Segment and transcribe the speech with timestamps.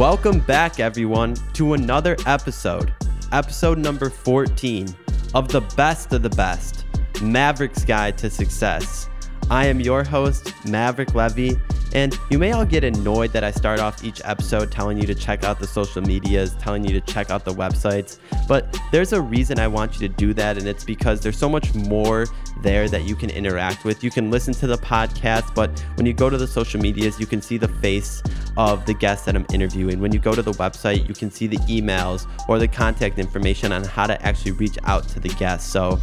[0.00, 2.94] Welcome back, everyone, to another episode,
[3.32, 4.88] episode number 14
[5.34, 6.86] of the best of the best
[7.20, 9.10] Maverick's Guide to Success.
[9.50, 11.58] I am your host, Maverick Levy,
[11.94, 15.14] and you may all get annoyed that I start off each episode telling you to
[15.14, 18.18] check out the social medias, telling you to check out the websites,
[18.48, 21.48] but there's a reason I want you to do that, and it's because there's so
[21.48, 22.26] much more
[22.62, 24.04] there that you can interact with.
[24.04, 27.26] You can listen to the podcast, but when you go to the social medias, you
[27.26, 28.22] can see the face
[28.56, 30.00] of the guest that I'm interviewing.
[30.00, 33.72] When you go to the website, you can see the emails or the contact information
[33.72, 35.70] on how to actually reach out to the guest.
[35.70, 35.98] So,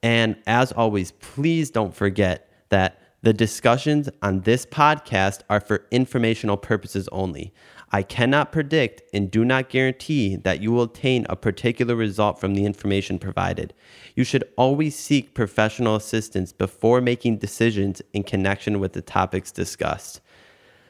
[0.02, 6.56] And as always, please don't forget that the discussions on this podcast are for informational
[6.56, 7.52] purposes only.
[7.90, 12.54] I cannot predict and do not guarantee that you will obtain a particular result from
[12.54, 13.74] the information provided.
[14.14, 20.20] You should always seek professional assistance before making decisions in connection with the topics discussed.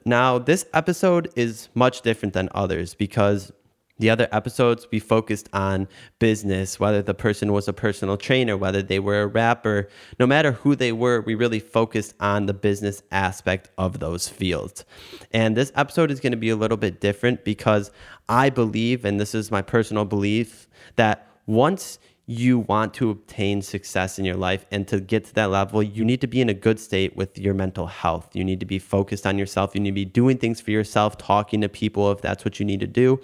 [0.04, 3.52] Now, this episode is much different than others because
[3.98, 8.82] the other episodes, we focused on business, whether the person was a personal trainer, whether
[8.82, 9.88] they were a rapper,
[10.20, 14.84] no matter who they were, we really focused on the business aspect of those fields.
[15.32, 17.90] And this episode is going to be a little bit different because
[18.28, 24.18] I believe, and this is my personal belief, that once you want to obtain success
[24.18, 26.54] in your life and to get to that level, you need to be in a
[26.54, 28.34] good state with your mental health.
[28.34, 29.74] You need to be focused on yourself.
[29.74, 32.66] You need to be doing things for yourself, talking to people if that's what you
[32.66, 33.20] need to do.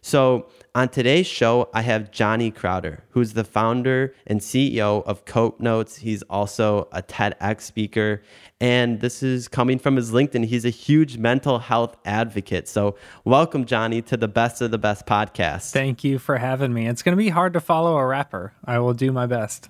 [0.00, 5.60] So, on today's show, I have Johnny Crowder, who's the founder and CEO of Cope
[5.60, 5.96] Notes.
[5.96, 8.22] He's also a TEDx speaker.
[8.60, 10.46] And this is coming from his LinkedIn.
[10.46, 12.68] He's a huge mental health advocate.
[12.68, 15.72] So, welcome, Johnny, to the Best of the Best podcast.
[15.72, 16.86] Thank you for having me.
[16.86, 18.54] It's going to be hard to follow a rapper.
[18.64, 19.68] I will do my best.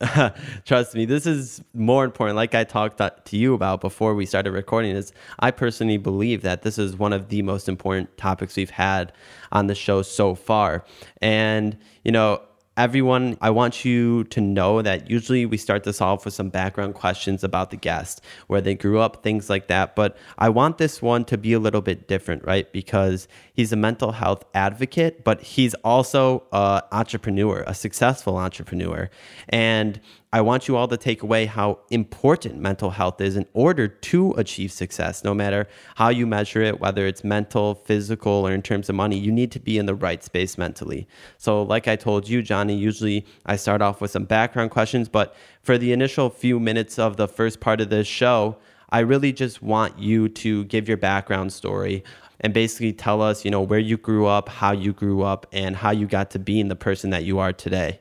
[0.64, 2.36] Trust me, this is more important.
[2.36, 6.62] Like I talked to you about before we started recording, is I personally believe that
[6.62, 9.12] this is one of the most important topics we've had
[9.52, 10.84] on the show so far.
[11.20, 12.40] And, you know,
[12.80, 16.94] everyone, I want you to know that usually we start this off with some background
[16.94, 19.94] questions about the guest, where they grew up, things like that.
[19.94, 22.72] But I want this one to be a little bit different, right?
[22.72, 29.10] Because he's a mental health advocate, but he's also an entrepreneur, a successful entrepreneur.
[29.50, 30.00] And
[30.32, 34.30] I want you all to take away how important mental health is in order to
[34.34, 38.88] achieve success, no matter how you measure it, whether it's mental, physical, or in terms
[38.88, 39.18] of money.
[39.18, 41.08] You need to be in the right space mentally.
[41.36, 45.34] So, like I told you, Johnny, usually I start off with some background questions, but
[45.62, 48.56] for the initial few minutes of the first part of this show,
[48.90, 52.04] I really just want you to give your background story
[52.38, 55.74] and basically tell us, you know, where you grew up, how you grew up, and
[55.74, 57.98] how you got to being the person that you are today.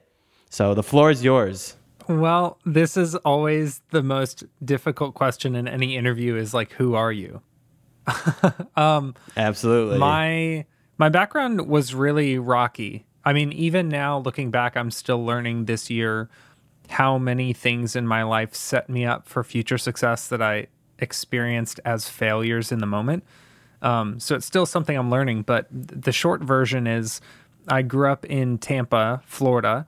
[0.51, 1.75] So the floor is yours.
[2.09, 7.11] Well, this is always the most difficult question in any interview is like who are
[7.11, 7.41] you?
[8.75, 9.99] um Absolutely.
[9.99, 10.65] My
[10.97, 13.05] my background was really rocky.
[13.23, 16.29] I mean, even now looking back, I'm still learning this year
[16.89, 20.65] how many things in my life set me up for future success that I
[20.97, 23.23] experienced as failures in the moment.
[23.83, 27.21] Um, so it's still something I'm learning, but the short version is
[27.67, 29.85] I grew up in Tampa, Florida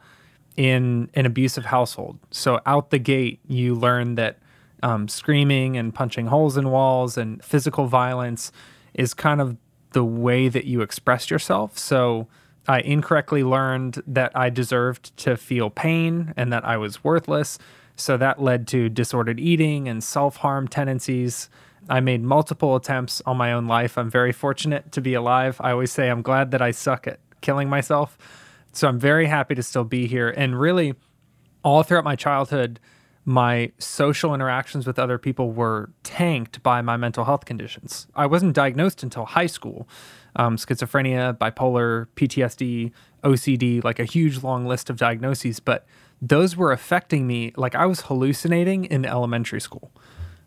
[0.57, 2.19] in an abusive household.
[2.31, 4.39] So out the gate, you learn that
[4.84, 8.51] um, screaming and punching holes in walls and physical violence
[8.94, 9.57] is kind of
[9.91, 11.77] the way that you express yourself.
[11.77, 12.27] So
[12.68, 17.57] I incorrectly learned that I deserved to feel pain and that I was worthless.
[17.95, 21.50] So that led to disordered eating and self harm tendencies.
[21.89, 23.98] I made multiple attempts on my own life.
[23.98, 25.57] I'm very fortunate to be alive.
[25.59, 28.18] I always say I'm glad that I suck at killing myself
[28.73, 30.29] so I'm very happy to still be here.
[30.29, 30.95] And really,
[31.63, 32.79] all throughout my childhood,
[33.23, 38.07] my social interactions with other people were tanked by my mental health conditions.
[38.15, 39.88] I wasn't diagnosed until high school
[40.35, 42.91] um, schizophrenia, bipolar, PTSD,
[43.23, 45.59] OCD, like a huge long list of diagnoses.
[45.59, 45.85] But
[46.21, 47.51] those were affecting me.
[47.57, 49.91] Like I was hallucinating in elementary school.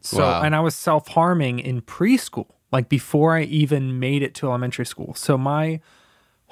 [0.01, 0.43] So, wow.
[0.43, 4.87] and I was self harming in preschool, like before I even made it to elementary
[4.87, 5.15] school.
[5.15, 5.81] So, my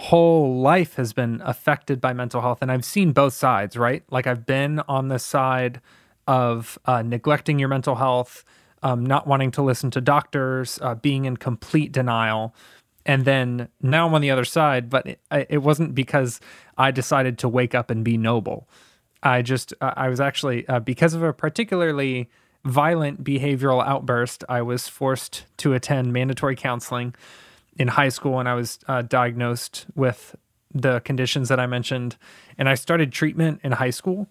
[0.03, 4.27] whole life has been affected by mental health and i've seen both sides right like
[4.27, 5.81] i've been on the side
[6.27, 8.45] of uh, neglecting your mental health
[8.83, 12.55] um, not wanting to listen to doctors, uh, being in complete denial.
[13.07, 16.41] And then now I'm on the other side, but it, it wasn't because
[16.77, 18.69] I decided to wake up and be noble.
[19.23, 22.29] I just, uh, I was actually, uh, because of a particularly
[22.65, 27.15] violent behavioral outburst, I was forced to attend mandatory counseling
[27.77, 30.37] in high school and I was uh, diagnosed with
[30.75, 32.17] the conditions that I mentioned.
[32.59, 34.29] And I started treatment in high school.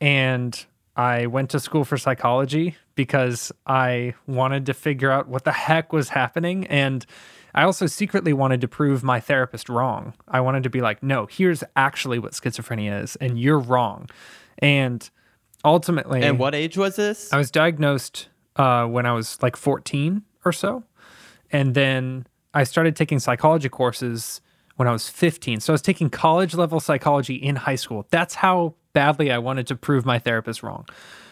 [0.00, 0.64] And
[0.96, 5.92] I went to school for psychology because I wanted to figure out what the heck
[5.92, 6.66] was happening.
[6.66, 7.06] And
[7.54, 10.14] I also secretly wanted to prove my therapist wrong.
[10.26, 14.08] I wanted to be like, no, here's actually what schizophrenia is, and you're wrong.
[14.58, 15.08] And
[15.64, 16.22] ultimately.
[16.22, 17.32] And what age was this?
[17.32, 20.84] I was diagnosed uh, when I was like 14 or so.
[21.50, 22.26] And then
[22.58, 24.40] I started taking psychology courses
[24.74, 25.60] when I was 15.
[25.60, 28.08] So I was taking college level psychology in high school.
[28.10, 30.84] That's how badly I wanted to prove my therapist wrong.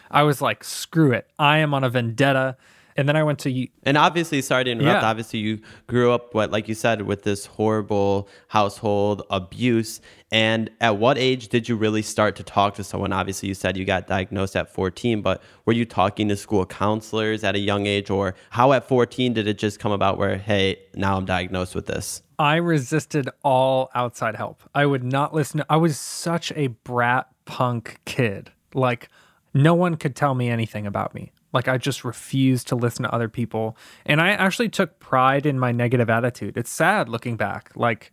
[0.09, 1.29] I was like, screw it.
[1.37, 2.55] I am on a vendetta.
[2.97, 3.67] And then I went to.
[3.83, 5.03] And obviously, sorry to interrupt.
[5.03, 5.09] Yeah.
[5.09, 10.01] Obviously, you grew up, what, like you said, with this horrible household abuse.
[10.31, 13.13] And at what age did you really start to talk to someone?
[13.13, 17.43] Obviously, you said you got diagnosed at 14, but were you talking to school counselors
[17.43, 18.09] at a young age?
[18.09, 21.85] Or how at 14 did it just come about where, hey, now I'm diagnosed with
[21.85, 22.23] this?
[22.39, 24.63] I resisted all outside help.
[24.73, 25.63] I would not listen.
[25.69, 28.51] I was such a brat punk kid.
[28.73, 29.09] Like,
[29.53, 31.31] no one could tell me anything about me.
[31.53, 33.77] Like, I just refused to listen to other people.
[34.05, 36.57] And I actually took pride in my negative attitude.
[36.57, 37.71] It's sad looking back.
[37.75, 38.11] Like,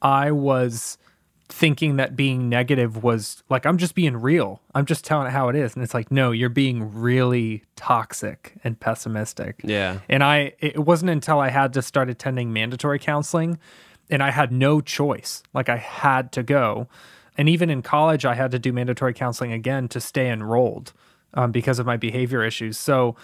[0.00, 0.98] I was
[1.48, 4.60] thinking that being negative was like, I'm just being real.
[4.74, 5.74] I'm just telling it how it is.
[5.74, 9.60] And it's like, no, you're being really toxic and pessimistic.
[9.62, 10.00] Yeah.
[10.08, 13.58] And I, it wasn't until I had to start attending mandatory counseling
[14.10, 15.42] and I had no choice.
[15.54, 16.88] Like, I had to go.
[17.38, 20.92] And even in college, I had to do mandatory counseling again to stay enrolled
[21.36, 22.78] um, because of my behavior issues.
[22.78, 23.14] So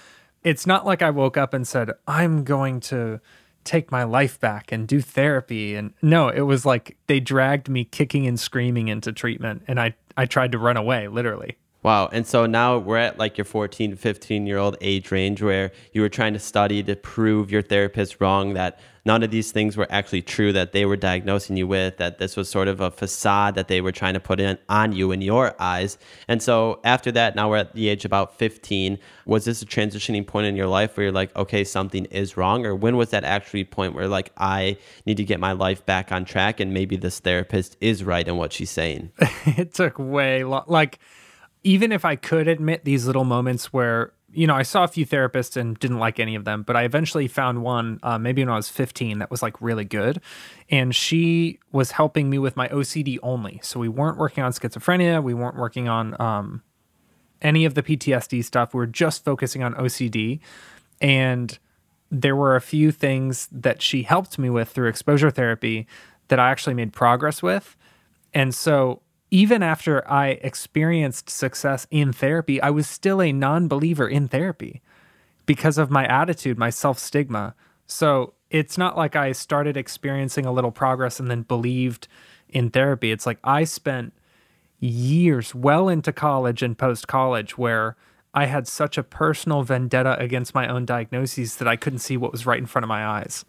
[0.44, 3.20] it's not like I woke up and said, I'm going to
[3.64, 5.74] take my life back and do therapy.
[5.74, 9.62] And no, it was like they dragged me kicking and screaming into treatment.
[9.66, 11.56] And I, I tried to run away, literally.
[11.82, 12.08] Wow.
[12.12, 16.00] And so now we're at like your 14, 15 year old age range where you
[16.00, 19.86] were trying to study to prove your therapist wrong that none of these things were
[19.90, 23.54] actually true that they were diagnosing you with, that this was sort of a facade
[23.54, 25.98] that they were trying to put in on you in your eyes.
[26.28, 28.98] And so after that, now we're at the age about 15.
[29.26, 32.64] Was this a transitioning point in your life where you're like, okay, something is wrong?
[32.64, 34.76] Or when was that actually point where like, I
[35.06, 38.36] need to get my life back on track and maybe this therapist is right in
[38.36, 39.10] what she's saying?
[39.46, 40.64] it took way long.
[40.66, 40.98] Like,
[41.64, 45.06] even if I could admit these little moments where, you know, I saw a few
[45.06, 48.48] therapists and didn't like any of them, but I eventually found one, uh, maybe when
[48.48, 50.20] I was 15, that was like really good.
[50.70, 53.60] And she was helping me with my OCD only.
[53.62, 56.62] So we weren't working on schizophrenia, we weren't working on um,
[57.42, 58.72] any of the PTSD stuff.
[58.72, 60.40] We were just focusing on OCD.
[61.00, 61.58] And
[62.10, 65.86] there were a few things that she helped me with through exposure therapy
[66.28, 67.76] that I actually made progress with.
[68.32, 69.02] And so
[69.32, 74.82] even after I experienced success in therapy, I was still a non believer in therapy
[75.46, 77.54] because of my attitude, my self stigma.
[77.86, 82.08] So it's not like I started experiencing a little progress and then believed
[82.50, 83.10] in therapy.
[83.10, 84.12] It's like I spent
[84.78, 87.96] years well into college and post college where
[88.34, 92.32] I had such a personal vendetta against my own diagnoses that I couldn't see what
[92.32, 93.46] was right in front of my eyes.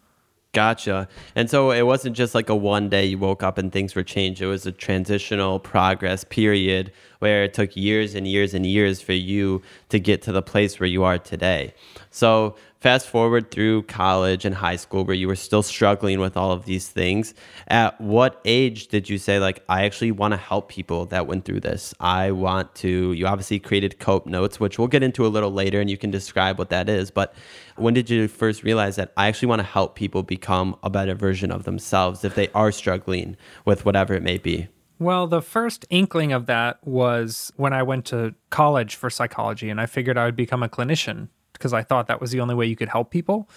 [0.54, 1.08] Gotcha.
[1.34, 4.04] And so it wasn't just like a one day you woke up and things were
[4.04, 4.40] changed.
[4.40, 9.14] It was a transitional progress period where it took years and years and years for
[9.14, 11.74] you to get to the place where you are today.
[12.10, 16.52] So fast forward through college and high school where you were still struggling with all
[16.52, 17.32] of these things
[17.68, 21.46] at what age did you say like i actually want to help people that went
[21.46, 21.94] through this.
[21.98, 25.80] I want to you obviously created cope notes which we'll get into a little later
[25.80, 27.34] and you can describe what that is but
[27.76, 31.14] when did you first realize that i actually want to help people become a better
[31.14, 34.68] version of themselves if they are struggling with whatever it may be
[35.00, 39.80] well, the first inkling of that was when I went to college for psychology and
[39.80, 41.30] I figured I would become a clinician
[41.64, 43.48] because I thought that was the only way you could help people.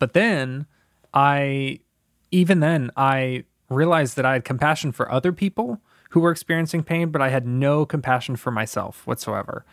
[0.00, 0.66] But then
[1.14, 1.78] I,
[2.32, 5.80] even then, I realized that I had compassion for other people
[6.10, 9.64] who were experiencing pain, but I had no compassion for myself whatsoever.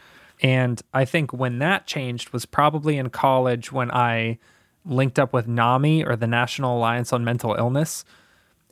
[0.43, 4.37] And I think when that changed was probably in college when I
[4.85, 8.05] linked up with NAMI or the National Alliance on Mental Illness.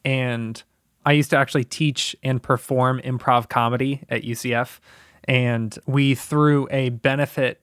[0.06, 0.62] And
[1.04, 4.78] I used to actually teach and perform improv comedy at UCF.
[5.24, 7.60] And we threw a benefit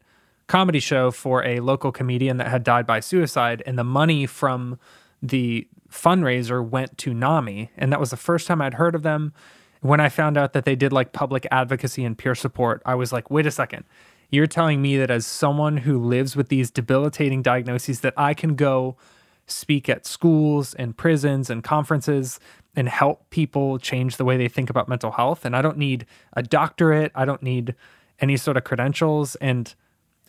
[0.46, 3.62] comedy show for a local comedian that had died by suicide.
[3.66, 4.78] And the money from
[5.22, 7.70] the fundraiser went to NAMI.
[7.76, 9.32] And that was the first time I'd heard of them.
[9.80, 13.12] When I found out that they did like public advocacy and peer support, I was
[13.12, 13.84] like, wait a second.
[14.30, 18.56] You're telling me that as someone who lives with these debilitating diagnoses that I can
[18.56, 18.96] go
[19.46, 22.40] speak at schools and prisons and conferences
[22.74, 26.04] and help people change the way they think about mental health and I don't need
[26.32, 27.76] a doctorate, I don't need
[28.18, 29.72] any sort of credentials and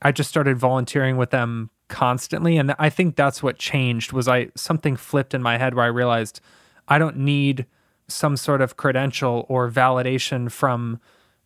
[0.01, 4.49] I just started volunteering with them constantly and I think that's what changed was I
[4.55, 6.41] something flipped in my head where I realized
[6.87, 7.65] I don't need
[8.07, 10.99] some sort of credential or validation from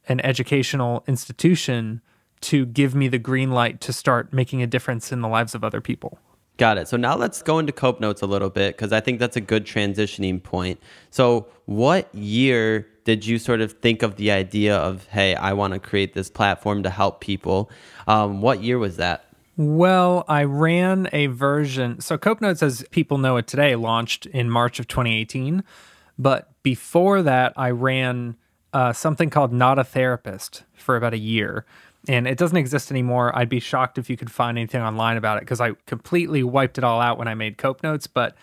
[0.07, 2.01] an educational institution
[2.41, 5.63] to give me the green light to start making a difference in the lives of
[5.63, 6.19] other people.
[6.57, 6.87] Got it.
[6.87, 9.41] So now let's go into Cope Notes a little bit because I think that's a
[9.41, 10.79] good transitioning point.
[11.09, 15.73] So, what year did you sort of think of the idea of, hey, I want
[15.73, 17.71] to create this platform to help people?
[18.07, 19.25] Um, what year was that?
[19.57, 21.99] Well, I ran a version.
[21.99, 25.63] So, Cope Notes, as people know it today, launched in March of 2018.
[26.17, 28.37] But before that, I ran
[28.73, 31.65] uh, something called Not a Therapist for about a year.
[32.07, 33.35] And it doesn't exist anymore.
[33.37, 36.77] I'd be shocked if you could find anything online about it because I completely wiped
[36.77, 38.07] it all out when I made Cope Notes.
[38.07, 38.35] But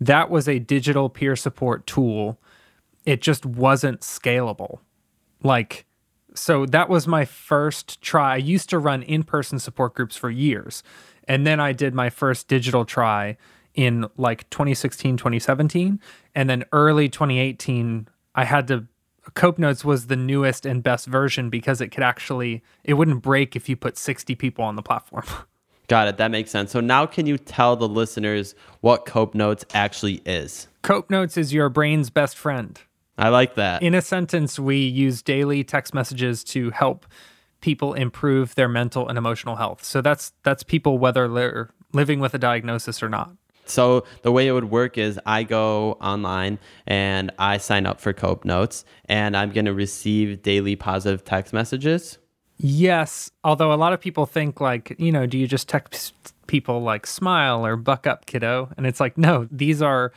[0.00, 2.38] that was a digital peer support tool.
[3.04, 4.78] It just wasn't scalable.
[5.42, 5.86] Like,
[6.34, 8.34] so that was my first try.
[8.34, 10.82] I used to run in person support groups for years.
[11.28, 13.36] And then I did my first digital try
[13.74, 16.00] in like 2016, 2017.
[16.34, 18.86] And then early 2018, I had to
[19.34, 23.54] Cope Notes was the newest and best version because it could actually it wouldn't break
[23.54, 25.24] if you put 60 people on the platform.
[25.88, 26.16] Got it.
[26.16, 26.70] That makes sense.
[26.70, 30.68] So now can you tell the listeners what Cope Notes actually is?
[30.82, 32.80] Cope Notes is your brain's best friend.
[33.22, 33.84] I like that.
[33.84, 37.06] In a sentence, we use daily text messages to help
[37.60, 39.84] people improve their mental and emotional health.
[39.84, 43.30] So that's that's people whether they're living with a diagnosis or not.
[43.64, 48.12] So the way it would work is I go online and I sign up for
[48.12, 52.18] Cope Notes and I'm going to receive daily positive text messages.
[52.58, 56.12] Yes, although a lot of people think like, you know, do you just text
[56.48, 58.70] people like smile or buck up kiddo?
[58.76, 60.12] And it's like, no, these are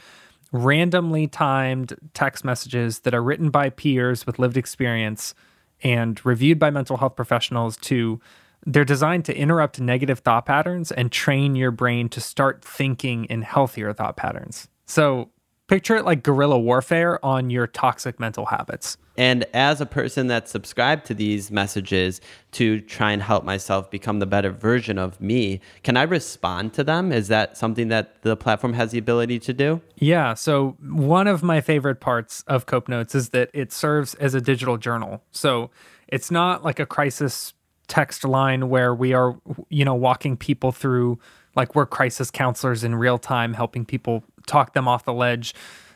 [0.52, 5.34] randomly timed text messages that are written by peers with lived experience
[5.82, 8.20] and reviewed by mental health professionals to
[8.66, 13.44] they're designed to interrupt negative thought patterns and train your brain to start thinking in
[13.44, 14.68] healthier thought patterns.
[14.88, 15.30] So
[15.68, 18.98] picture it like guerrilla warfare on your toxic mental habits.
[19.18, 22.20] And as a person that subscribed to these messages
[22.52, 26.84] to try and help myself become the better version of me, can I respond to
[26.84, 27.12] them?
[27.12, 29.82] Is that something that the platform has the ability to do?
[29.96, 30.34] Yeah.
[30.34, 34.42] So, one of my favorite parts of Cope Notes is that it serves as a
[34.42, 35.24] digital journal.
[35.32, 35.72] So,
[36.08, 37.54] it's not like a crisis
[37.88, 41.20] text line where we are, you know, walking people through,
[41.56, 45.54] like we're crisis counselors in real time, helping people talk them off the ledge.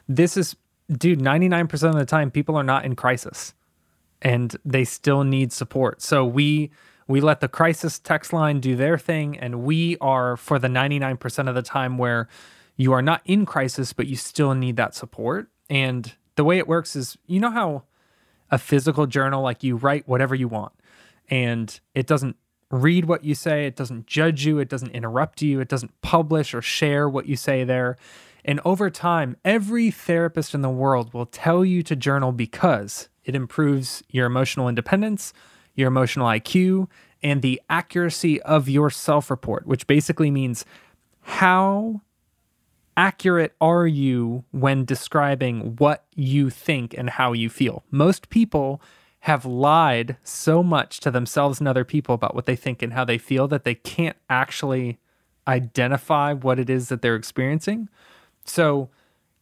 [0.07, 0.55] This is,
[0.91, 3.53] dude, 99% of the time, people are not in crisis
[4.21, 6.01] and they still need support.
[6.01, 6.71] So we,
[7.07, 11.47] we let the crisis text line do their thing and we are for the 99%
[11.47, 12.27] of the time where
[12.75, 16.67] you are not in crisis but you still need that support and the way it
[16.67, 17.83] works is you know how
[18.49, 20.71] a physical journal like you write whatever you want
[21.29, 22.37] and it doesn't
[22.71, 26.53] read what you say, it doesn't judge you, it doesn't interrupt you, it doesn't publish
[26.53, 27.97] or share what you say there.
[28.49, 33.35] And over time, every therapist in the world will tell you to journal because it
[33.35, 35.33] improves your emotional independence,
[35.75, 36.87] your emotional IQ,
[37.21, 40.65] and the accuracy of your self report, which basically means
[41.21, 42.01] how
[42.97, 47.83] accurate are you when describing what you think and how you feel.
[47.91, 48.81] Most people
[49.19, 53.05] have lied so much to themselves and other people about what they think and how
[53.05, 54.97] they feel that they can't actually
[55.47, 57.89] identify what it is that they're experiencing.
[58.45, 58.89] So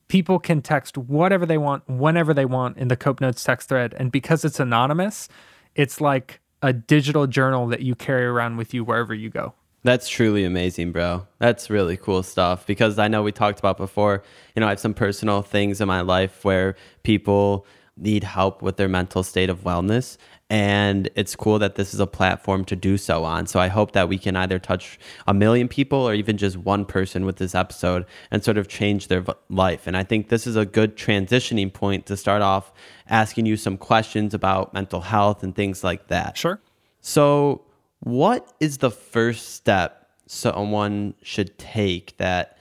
[0.07, 3.93] people can text whatever they want, whenever they want in the Cope Notes text thread.
[3.97, 5.29] And because it's anonymous,
[5.75, 9.53] it's like a digital journal that you carry around with you wherever you go.
[9.83, 11.27] That's truly amazing, bro.
[11.39, 14.23] That's really cool stuff because I know we talked about before,
[14.55, 18.77] you know, I have some personal things in my life where people need help with
[18.77, 20.17] their mental state of wellness.
[20.49, 23.47] And it's cool that this is a platform to do so on.
[23.47, 26.85] So I hope that we can either touch a million people or even just one
[26.85, 29.87] person with this episode and sort of change their life.
[29.87, 32.71] And I think this is a good transitioning point to start off
[33.09, 36.37] asking you some questions about mental health and things like that.
[36.37, 36.61] Sure.
[37.01, 37.63] So,
[37.99, 42.57] what is the first step someone should take that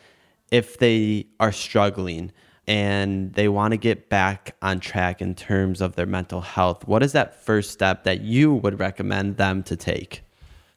[0.50, 2.33] if they are struggling?
[2.67, 7.03] And they want to get back on track in terms of their mental health, what
[7.03, 10.23] is that first step that you would recommend them to take?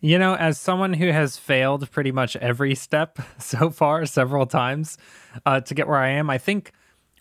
[0.01, 4.97] You know, as someone who has failed pretty much every step so far, several times
[5.45, 6.71] uh, to get where I am, I think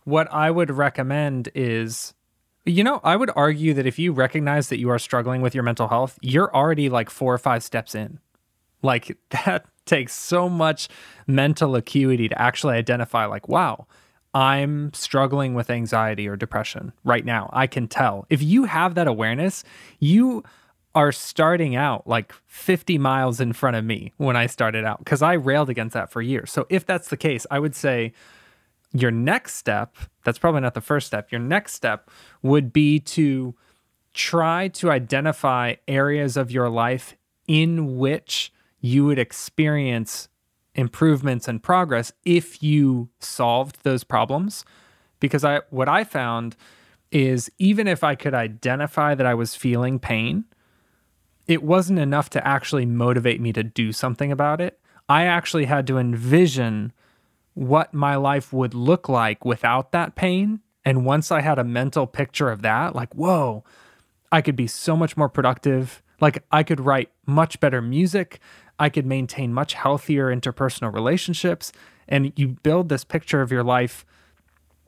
[0.04, 2.14] what I would recommend is
[2.64, 5.64] You know, I would argue that if you recognize that you are struggling with your
[5.64, 8.20] mental health, you're already like four or five steps in.
[8.82, 10.88] Like that takes so much
[11.26, 13.86] mental acuity to actually identify, like, wow,
[14.38, 17.50] I'm struggling with anxiety or depression right now.
[17.52, 18.24] I can tell.
[18.30, 19.64] If you have that awareness,
[19.98, 20.44] you
[20.94, 25.22] are starting out like 50 miles in front of me when I started out because
[25.22, 26.52] I railed against that for years.
[26.52, 28.12] So if that's the case, I would say
[28.92, 32.08] your next step, that's probably not the first step, your next step
[32.40, 33.56] would be to
[34.14, 37.16] try to identify areas of your life
[37.48, 40.28] in which you would experience
[40.74, 44.64] improvements and progress if you solved those problems
[45.20, 46.56] because I what I found
[47.10, 50.44] is even if I could identify that I was feeling pain,
[51.46, 54.78] it wasn't enough to actually motivate me to do something about it.
[55.08, 56.92] I actually had to envision
[57.54, 60.60] what my life would look like without that pain.
[60.84, 63.64] And once I had a mental picture of that, like, whoa,
[64.30, 66.02] I could be so much more productive.
[66.20, 68.40] Like, I could write much better music.
[68.78, 71.72] I could maintain much healthier interpersonal relationships.
[72.08, 74.06] And you build this picture of your life.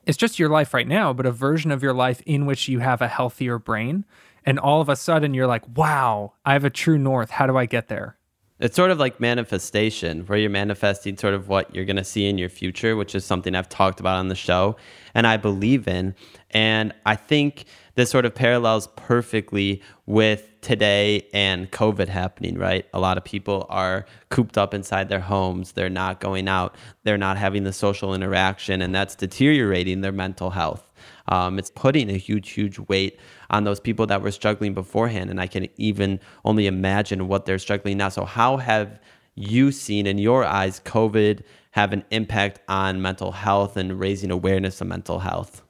[0.06, 2.78] It's just your life right now, but a version of your life in which you
[2.78, 4.04] have a healthier brain.
[4.47, 7.30] And all of a sudden, you're like, wow, I have a true north.
[7.30, 8.16] How do I get there?
[8.61, 12.29] It's sort of like manifestation, where you're manifesting sort of what you're going to see
[12.29, 14.76] in your future, which is something I've talked about on the show
[15.14, 16.14] and I believe in.
[16.50, 17.64] And I think
[17.95, 22.87] this sort of parallels perfectly with today and COVID happening, right?
[22.93, 25.73] A lot of people are cooped up inside their homes.
[25.73, 26.76] They're not going out.
[27.05, 30.90] They're not having the social interaction, and that's deteriorating their mental health.
[31.29, 33.19] Um, it's putting a huge, huge weight
[33.50, 35.30] on those people that were struggling beforehand.
[35.30, 38.09] And I can even only imagine what they're struggling now.
[38.09, 39.00] So, how have
[39.35, 41.42] you seen in your eyes COVID
[41.73, 45.62] have an impact on mental health and raising awareness of mental health?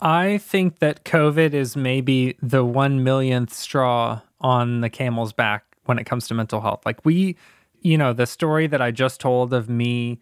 [0.00, 5.98] I think that COVID is maybe the one millionth straw on the camel's back when
[5.98, 6.84] it comes to mental health.
[6.84, 7.36] Like, we,
[7.80, 10.20] you know, the story that I just told of me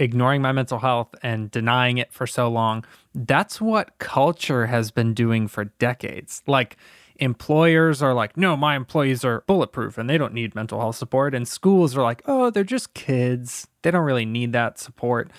[0.00, 2.84] ignoring my mental health and denying it for so long,
[3.14, 6.42] that's what culture has been doing for decades.
[6.46, 6.76] Like,
[7.16, 11.34] employers are like, no, my employees are bulletproof and they don't need mental health support.
[11.34, 13.68] And schools are like, oh, they're just kids.
[13.82, 15.30] They don't really need that support.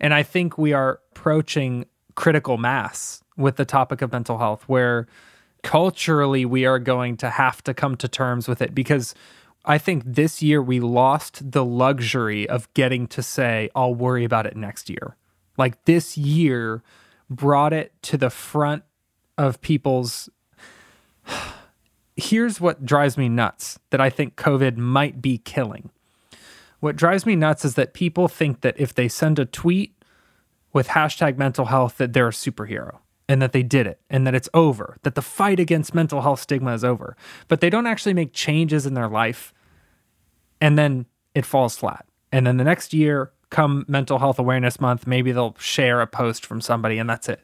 [0.00, 5.06] And I think we are approaching critical mass with the topic of mental health, where
[5.62, 9.14] culturally we are going to have to come to terms with it because
[9.68, 14.46] I think this year we lost the luxury of getting to say, I'll worry about
[14.46, 15.18] it next year.
[15.58, 16.82] Like this year
[17.28, 18.82] brought it to the front
[19.36, 20.30] of people's.
[22.16, 25.90] Here's what drives me nuts that I think COVID might be killing.
[26.80, 29.94] What drives me nuts is that people think that if they send a tweet
[30.72, 34.34] with hashtag mental health, that they're a superhero and that they did it and that
[34.34, 37.16] it's over, that the fight against mental health stigma is over.
[37.48, 39.52] But they don't actually make changes in their life
[40.60, 42.06] and then it falls flat.
[42.32, 46.44] And then the next year, come mental health awareness month, maybe they'll share a post
[46.44, 47.42] from somebody and that's it.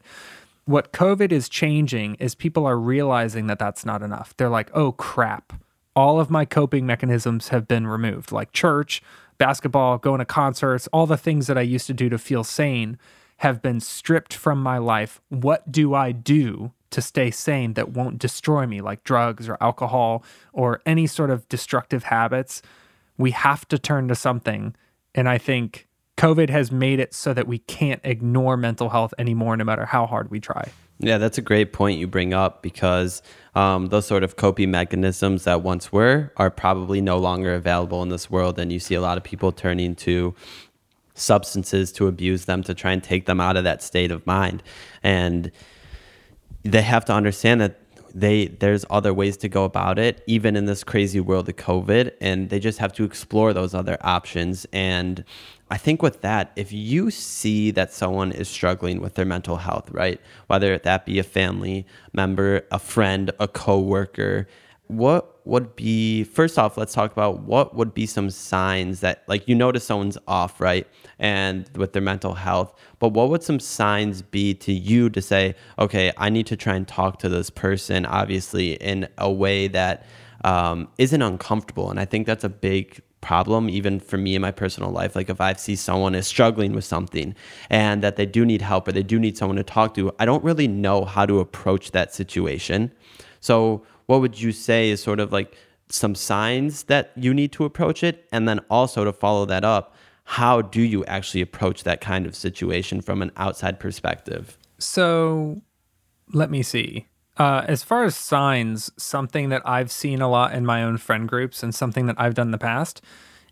[0.65, 4.35] What COVID is changing is people are realizing that that's not enough.
[4.37, 5.53] They're like, oh crap,
[5.95, 9.01] all of my coping mechanisms have been removed, like church,
[9.37, 12.97] basketball, going to concerts, all the things that I used to do to feel sane
[13.37, 15.21] have been stripped from my life.
[15.29, 20.23] What do I do to stay sane that won't destroy me, like drugs or alcohol
[20.53, 22.61] or any sort of destructive habits?
[23.17, 24.75] We have to turn to something.
[25.13, 29.55] And I think COVID has made it so that we can't ignore mental health anymore,
[29.57, 30.69] no matter how hard we try.
[30.97, 33.21] Yeah, that's a great point you bring up because
[33.53, 38.09] um, those sort of coping mechanisms that once were are probably no longer available in
[38.09, 38.57] this world.
[38.57, 40.33] And you see a lot of people turning to
[41.15, 44.63] substances to abuse them to try and take them out of that state of mind.
[45.03, 45.51] And
[46.63, 47.79] they have to understand that
[48.15, 52.11] they there's other ways to go about it even in this crazy world of covid
[52.21, 54.65] and they just have to explore those other options.
[54.71, 55.23] And
[55.69, 59.89] i think with that if you see that someone is struggling with their mental health
[59.91, 64.47] right whether that be a family member a friend a coworker
[64.87, 69.47] what would be first off let's talk about what would be some signs that like
[69.47, 70.87] you notice someone's off right
[71.19, 75.55] and with their mental health but what would some signs be to you to say
[75.79, 80.05] okay i need to try and talk to this person obviously in a way that
[80.43, 84.51] um, not uncomfortable and i think that's a big problem even for me in my
[84.51, 87.33] personal life like if i see someone is struggling with something
[87.71, 90.25] and that they do need help or they do need someone to talk to i
[90.25, 92.91] don't really know how to approach that situation.
[93.45, 95.55] So what would you say is sort of like
[95.89, 98.27] some signs that you need to approach it?
[98.31, 102.35] And then also to follow that up, how do you actually approach that kind of
[102.35, 104.57] situation from an outside perspective?
[104.79, 105.61] So
[106.33, 107.07] let me see.
[107.37, 111.27] Uh, as far as signs, something that I've seen a lot in my own friend
[111.27, 113.01] groups and something that I've done in the past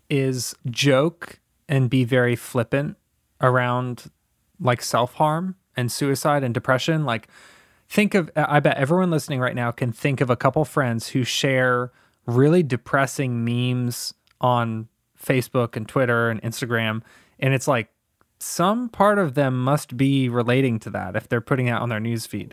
[0.08, 1.38] is joke
[1.68, 2.96] and be very flippant
[3.40, 4.10] around
[4.58, 7.04] like self harm and suicide and depression.
[7.04, 7.28] Like,
[7.94, 11.08] think of, uh, I bet everyone listening right now can think of a couple friends
[11.08, 11.92] who share
[12.26, 17.02] really depressing memes on Facebook and Twitter and Instagram.
[17.38, 17.88] And it's like
[18.40, 22.00] some part of them must be relating to that if they're putting that on their
[22.00, 22.52] newsfeed.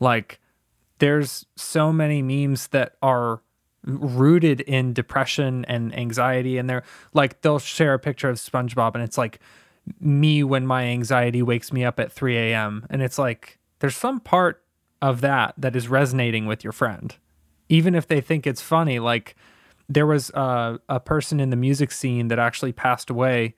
[0.00, 0.40] Like,
[1.00, 3.42] there's so many memes that are
[3.84, 6.82] rooted in depression and anxiety and they're
[7.14, 9.38] like they'll share a picture of SpongeBob and it's like
[10.00, 12.84] me when my anxiety wakes me up at 3 a.m.
[12.90, 14.62] and it's like there's some part
[15.00, 17.16] of that that is resonating with your friend
[17.68, 19.36] even if they think it's funny like
[19.90, 23.54] there was a, a person in the music scene that actually passed away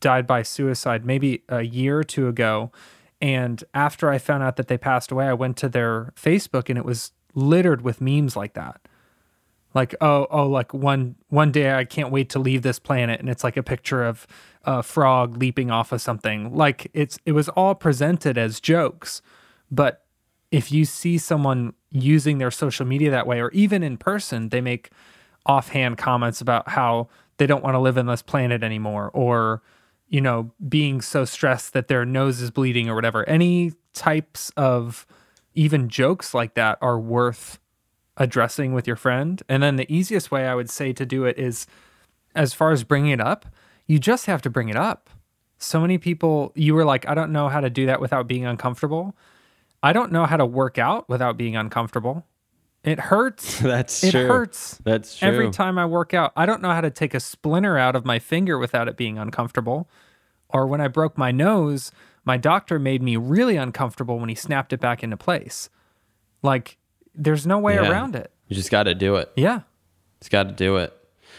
[0.00, 2.70] died by suicide maybe a year or two ago
[3.20, 6.78] and after I found out that they passed away, I went to their Facebook and
[6.78, 8.80] it was littered with memes like that.
[9.74, 13.28] Like, oh, oh, like one one day I can't wait to leave this planet, and
[13.28, 14.26] it's like a picture of
[14.64, 16.52] a frog leaping off of something.
[16.52, 19.22] Like it's it was all presented as jokes,
[19.70, 20.04] but
[20.50, 24.60] if you see someone using their social media that way, or even in person, they
[24.60, 24.90] make
[25.46, 27.08] offhand comments about how
[27.38, 29.62] they don't want to live on this planet anymore, or
[30.10, 33.26] you know, being so stressed that their nose is bleeding or whatever.
[33.28, 35.06] Any types of
[35.54, 37.58] even jokes like that are worth
[38.16, 39.42] addressing with your friend.
[39.48, 41.66] And then the easiest way I would say to do it is
[42.34, 43.46] as far as bringing it up,
[43.86, 45.10] you just have to bring it up.
[45.58, 48.44] So many people, you were like, I don't know how to do that without being
[48.44, 49.16] uncomfortable.
[49.82, 52.26] I don't know how to work out without being uncomfortable.
[52.84, 53.58] It hurts.
[53.60, 54.26] That's it true.
[54.26, 54.78] hurts.
[54.84, 55.28] That's true.
[55.28, 58.04] Every time I work out, I don't know how to take a splinter out of
[58.04, 59.88] my finger without it being uncomfortable.
[60.48, 61.92] Or when I broke my nose,
[62.24, 65.68] my doctor made me really uncomfortable when he snapped it back into place.
[66.42, 66.76] Like,
[67.14, 67.90] there's no way Yeah.
[67.90, 68.30] around it.
[68.48, 69.30] You just got to do it.
[69.36, 69.60] Yeah.
[70.20, 70.92] Just got to do it.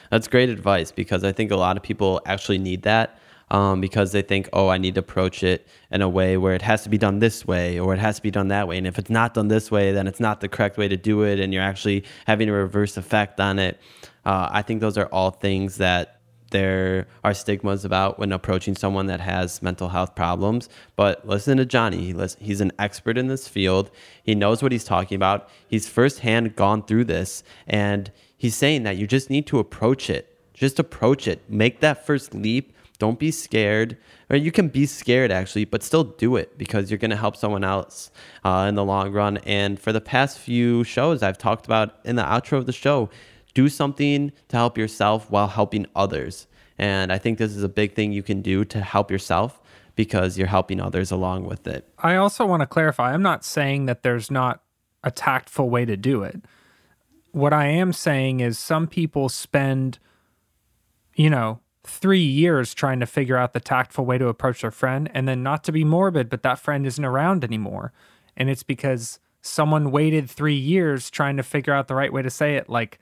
[0.10, 3.18] That's great advice because I think a lot of people actually need that
[3.52, 6.62] um, because they think, oh, I need to approach it in a way where it
[6.62, 8.78] has to be done this way or it has to be done that way.
[8.78, 11.24] And if it's not done this way, then it's not the correct way to do
[11.24, 11.38] it.
[11.38, 13.78] And you're actually having a reverse effect on it.
[14.26, 19.08] Uh, I think those are all things that there are stigmas about when approaching someone
[19.08, 20.70] that has mental health problems.
[20.96, 22.16] But listen to Johnny.
[22.40, 23.92] He's an expert in this field.
[24.24, 25.50] He knows what he's talking about.
[25.68, 27.44] He's firsthand gone through this.
[27.68, 30.38] And he's saying that you just need to approach it.
[30.54, 31.42] Just approach it.
[31.50, 32.71] Make that first leap.
[33.02, 33.98] Don't be scared.
[34.30, 37.36] Or you can be scared actually, but still do it because you're going to help
[37.36, 38.12] someone else
[38.44, 39.38] uh, in the long run.
[39.38, 43.10] And for the past few shows, I've talked about in the outro of the show,
[43.56, 46.46] do something to help yourself while helping others.
[46.78, 49.60] And I think this is a big thing you can do to help yourself
[49.96, 51.90] because you're helping others along with it.
[51.98, 54.62] I also want to clarify I'm not saying that there's not
[55.04, 56.40] a tactful way to do it.
[57.32, 59.98] What I am saying is some people spend,
[61.16, 65.10] you know, three years trying to figure out the tactful way to approach their friend.
[65.14, 67.94] And then, not to be morbid, but that friend isn't around anymore.
[68.38, 72.30] And it's because someone waited three years trying to figure out the right way to
[72.30, 72.70] say it.
[72.70, 73.00] Like,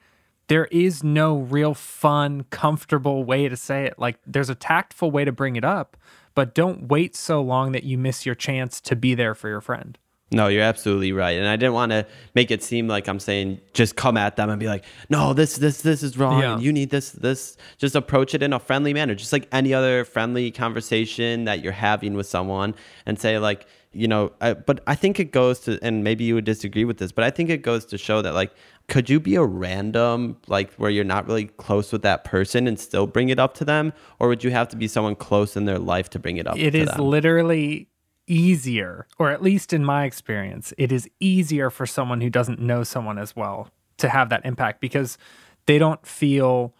[0.48, 4.00] there is no real fun, comfortable way to say it.
[4.00, 5.96] Like, there's a tactful way to bring it up,
[6.34, 9.62] but don't wait so long that you miss your chance to be there for your
[9.62, 9.98] friend.
[10.32, 11.38] No, you're absolutely right.
[11.38, 14.50] And I didn't want to make it seem like I'm saying just come at them
[14.50, 16.42] and be like, no, this, this, this is wrong.
[16.42, 16.60] Yeah.
[16.60, 17.58] You need this, this.
[17.78, 21.74] Just approach it in a friendly manner, just like any other friendly conversation that you're
[21.74, 22.76] having with someone
[23.08, 26.36] and say, like, you know, I, but I think it goes to, and maybe you
[26.36, 28.52] would disagree with this, but I think it goes to show that, like,
[28.88, 32.80] could you be a random, like, where you're not really close with that person and
[32.80, 33.94] still bring it up to them?
[34.20, 36.56] Or would you have to be someone close in their life to bring it up
[36.58, 37.00] It is them?
[37.00, 37.88] literally
[38.30, 42.84] easier, or at least in my experience, it is easier for someone who doesn't know
[42.84, 45.18] someone as well to have that impact because
[45.66, 46.74] they don't feel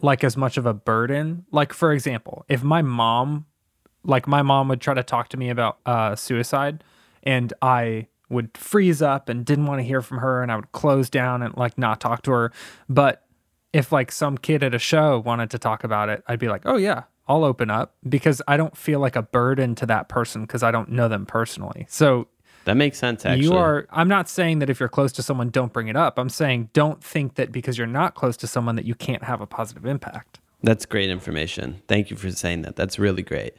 [0.00, 1.44] like as much of a burden.
[1.50, 3.46] Like, for example, if my mom,
[4.04, 6.82] like, my mom would try to talk to me about uh, suicide
[7.22, 10.72] and I would freeze up and didn't want to hear from her and I would
[10.72, 12.52] close down and like not talk to her.
[12.88, 13.26] But
[13.72, 16.62] if like some kid at a show wanted to talk about it, I'd be like,
[16.64, 20.42] oh yeah, I'll open up because I don't feel like a burden to that person
[20.42, 21.86] because I don't know them personally.
[21.88, 22.28] So
[22.64, 23.44] that makes sense, actually.
[23.44, 26.18] you are, I'm not saying that if you're close to someone, don't bring it up.
[26.18, 29.40] I'm saying don't think that because you're not close to someone that you can't have
[29.40, 30.38] a positive impact.
[30.62, 31.82] That's great information.
[31.88, 32.76] Thank you for saying that.
[32.76, 33.54] That's really great.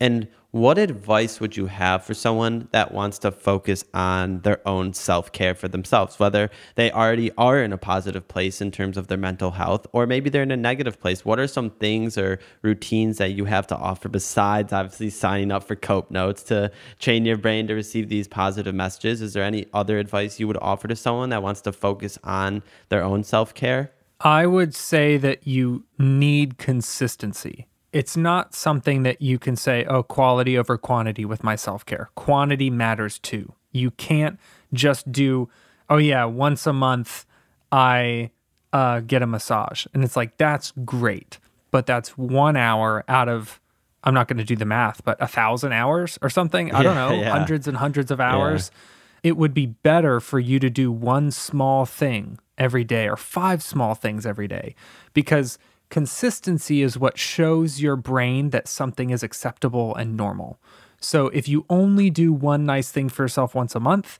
[0.00, 4.94] And what advice would you have for someone that wants to focus on their own
[4.94, 9.08] self care for themselves, whether they already are in a positive place in terms of
[9.08, 11.22] their mental health, or maybe they're in a negative place?
[11.22, 15.64] What are some things or routines that you have to offer besides obviously signing up
[15.64, 19.20] for Cope Notes to train your brain to receive these positive messages?
[19.20, 22.62] Is there any other advice you would offer to someone that wants to focus on
[22.88, 23.92] their own self care?
[24.20, 30.02] I would say that you need consistency it's not something that you can say, oh,
[30.02, 32.10] quality over quantity with my self care.
[32.14, 33.54] Quantity matters too.
[33.72, 34.38] You can't
[34.72, 35.48] just do,
[35.88, 37.24] oh, yeah, once a month
[37.72, 38.30] I
[38.72, 39.86] uh, get a massage.
[39.94, 41.38] And it's like, that's great.
[41.70, 43.60] But that's one hour out of,
[44.04, 46.72] I'm not going to do the math, but a thousand hours or something.
[46.72, 47.30] I don't know, yeah.
[47.30, 48.70] hundreds and hundreds of hours.
[48.72, 49.30] Yeah.
[49.30, 53.62] It would be better for you to do one small thing every day or five
[53.62, 54.74] small things every day
[55.12, 55.58] because
[55.90, 60.58] Consistency is what shows your brain that something is acceptable and normal.
[61.00, 64.18] So if you only do one nice thing for yourself once a month,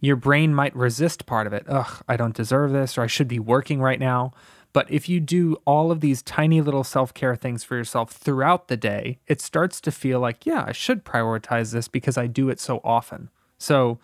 [0.00, 1.64] your brain might resist part of it.
[1.68, 4.32] Ugh, I don't deserve this, or I should be working right now.
[4.72, 8.68] But if you do all of these tiny little self care things for yourself throughout
[8.68, 12.48] the day, it starts to feel like, yeah, I should prioritize this because I do
[12.48, 13.30] it so often.
[13.58, 13.98] So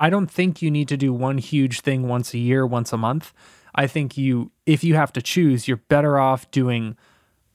[0.00, 2.96] I don't think you need to do one huge thing once a year, once a
[2.96, 3.32] month.
[3.74, 6.96] I think you, if you have to choose, you're better off doing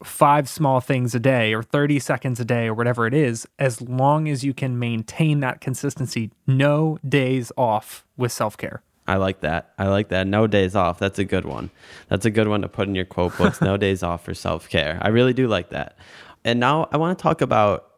[0.03, 3.81] five small things a day or 30 seconds a day or whatever it is, as
[3.81, 6.31] long as you can maintain that consistency.
[6.45, 8.81] No days off with self care.
[9.05, 9.73] I like that.
[9.77, 10.27] I like that.
[10.27, 10.97] No days off.
[10.99, 11.69] That's a good one.
[12.07, 13.61] That's a good one to put in your quote books.
[13.61, 14.97] no days off for self care.
[15.01, 15.97] I really do like that.
[16.45, 17.92] And now I want to talk about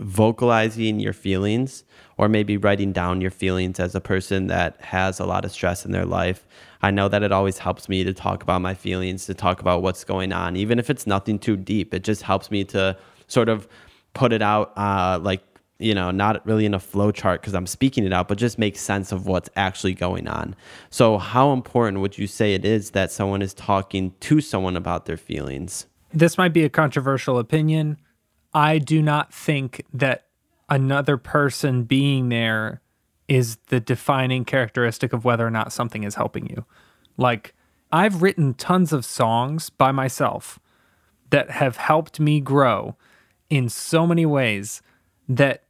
[0.00, 1.84] vocalizing your feelings
[2.16, 5.84] or maybe writing down your feelings as a person that has a lot of stress
[5.84, 6.46] in their life.
[6.82, 9.82] I know that it always helps me to talk about my feelings, to talk about
[9.82, 11.92] what's going on, even if it's nothing too deep.
[11.94, 13.68] It just helps me to sort of
[14.14, 15.42] put it out, uh, like,
[15.78, 18.58] you know, not really in a flow chart because I'm speaking it out, but just
[18.58, 20.54] make sense of what's actually going on.
[20.90, 25.06] So, how important would you say it is that someone is talking to someone about
[25.06, 25.86] their feelings?
[26.12, 27.96] This might be a controversial opinion.
[28.52, 30.26] I do not think that
[30.68, 32.80] another person being there
[33.28, 36.64] is the defining characteristic of whether or not something is helping you.
[37.16, 37.54] Like,
[37.92, 40.58] I've written tons of songs by myself
[41.30, 42.96] that have helped me grow
[43.48, 44.82] in so many ways
[45.28, 45.64] that,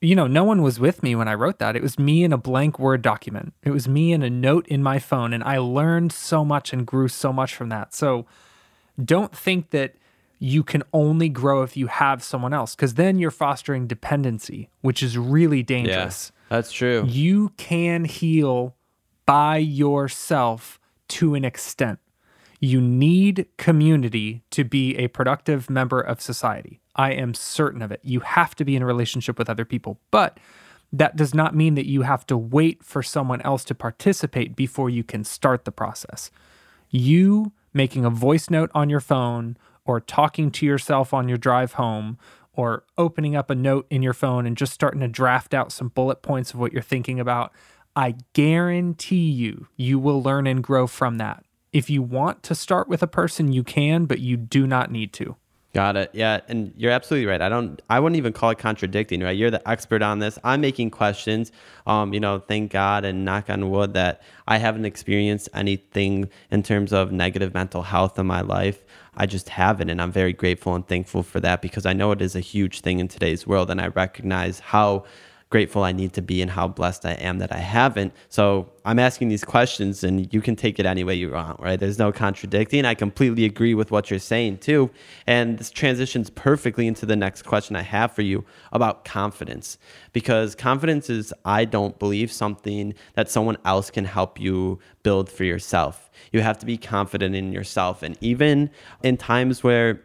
[0.00, 1.76] you know, no one was with me when I wrote that.
[1.76, 4.82] It was me in a blank Word document, it was me in a note in
[4.82, 5.32] my phone.
[5.32, 7.94] And I learned so much and grew so much from that.
[7.94, 8.26] So
[9.02, 9.94] don't think that
[10.44, 15.02] you can only grow if you have someone else because then you're fostering dependency, which
[15.02, 16.32] is really dangerous.
[16.50, 17.06] That's true.
[17.08, 18.76] You can heal
[19.24, 20.78] by yourself
[21.08, 21.98] to an extent.
[22.60, 26.78] You need community to be a productive member of society.
[26.94, 28.00] I am certain of it.
[28.02, 30.38] You have to be in a relationship with other people, but
[30.92, 34.90] that does not mean that you have to wait for someone else to participate before
[34.90, 36.30] you can start the process.
[36.90, 41.74] You making a voice note on your phone or talking to yourself on your drive
[41.74, 42.18] home
[42.52, 45.88] or opening up a note in your phone and just starting to draft out some
[45.88, 47.52] bullet points of what you're thinking about,
[47.96, 51.44] I guarantee you, you will learn and grow from that.
[51.72, 55.12] If you want to start with a person, you can, but you do not need
[55.14, 55.36] to.
[55.74, 56.10] Got it.
[56.12, 57.42] Yeah, and you're absolutely right.
[57.42, 57.82] I don't.
[57.90, 59.20] I wouldn't even call it contradicting.
[59.20, 59.36] Right?
[59.36, 60.38] You're the expert on this.
[60.44, 61.50] I'm making questions.
[61.84, 66.62] Um, you know, thank God and knock on wood that I haven't experienced anything in
[66.62, 68.84] terms of negative mental health in my life.
[69.16, 69.90] I just haven't.
[69.90, 72.80] And I'm very grateful and thankful for that because I know it is a huge
[72.80, 73.70] thing in today's world.
[73.70, 75.04] And I recognize how
[75.50, 78.12] grateful I need to be and how blessed I am that I haven't.
[78.28, 81.78] So I'm asking these questions and you can take it any way you want, right?
[81.78, 82.84] There's no contradicting.
[82.84, 84.90] I completely agree with what you're saying too.
[85.26, 89.78] And this transitions perfectly into the next question I have for you about confidence.
[90.12, 95.44] Because confidence is, I don't believe, something that someone else can help you build for
[95.44, 96.10] yourself.
[96.32, 98.02] You have to be confident in yourself.
[98.02, 98.70] And even
[99.02, 100.00] in times where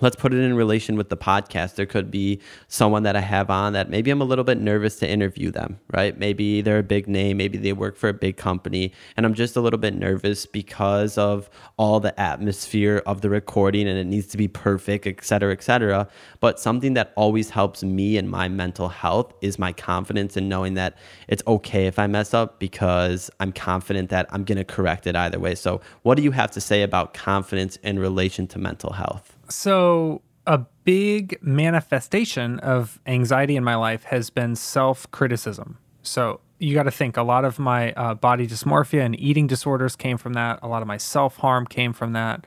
[0.00, 1.74] let's put it in relation with the podcast.
[1.74, 4.96] There could be someone that I have on that maybe I'm a little bit nervous
[4.96, 6.18] to interview them, right?
[6.18, 9.54] Maybe they're a big name, maybe they work for a big company, and I'm just
[9.54, 14.26] a little bit nervous because of all the atmosphere of the recording and it needs
[14.28, 16.08] to be perfect, et cetera, et cetera.
[16.40, 20.74] But something that always helps me and my mental health is my confidence in knowing
[20.74, 20.96] that
[21.28, 25.16] it's okay if I mess up because I'm confident that I'm going to correct it
[25.16, 25.54] either way.
[25.54, 29.31] So, what do you have to say about confidence in relation to mental health?
[29.54, 35.78] So, a big manifestation of anxiety in my life has been self criticism.
[36.02, 39.96] So, you got to think a lot of my uh, body dysmorphia and eating disorders
[39.96, 40.58] came from that.
[40.62, 42.46] A lot of my self harm came from that.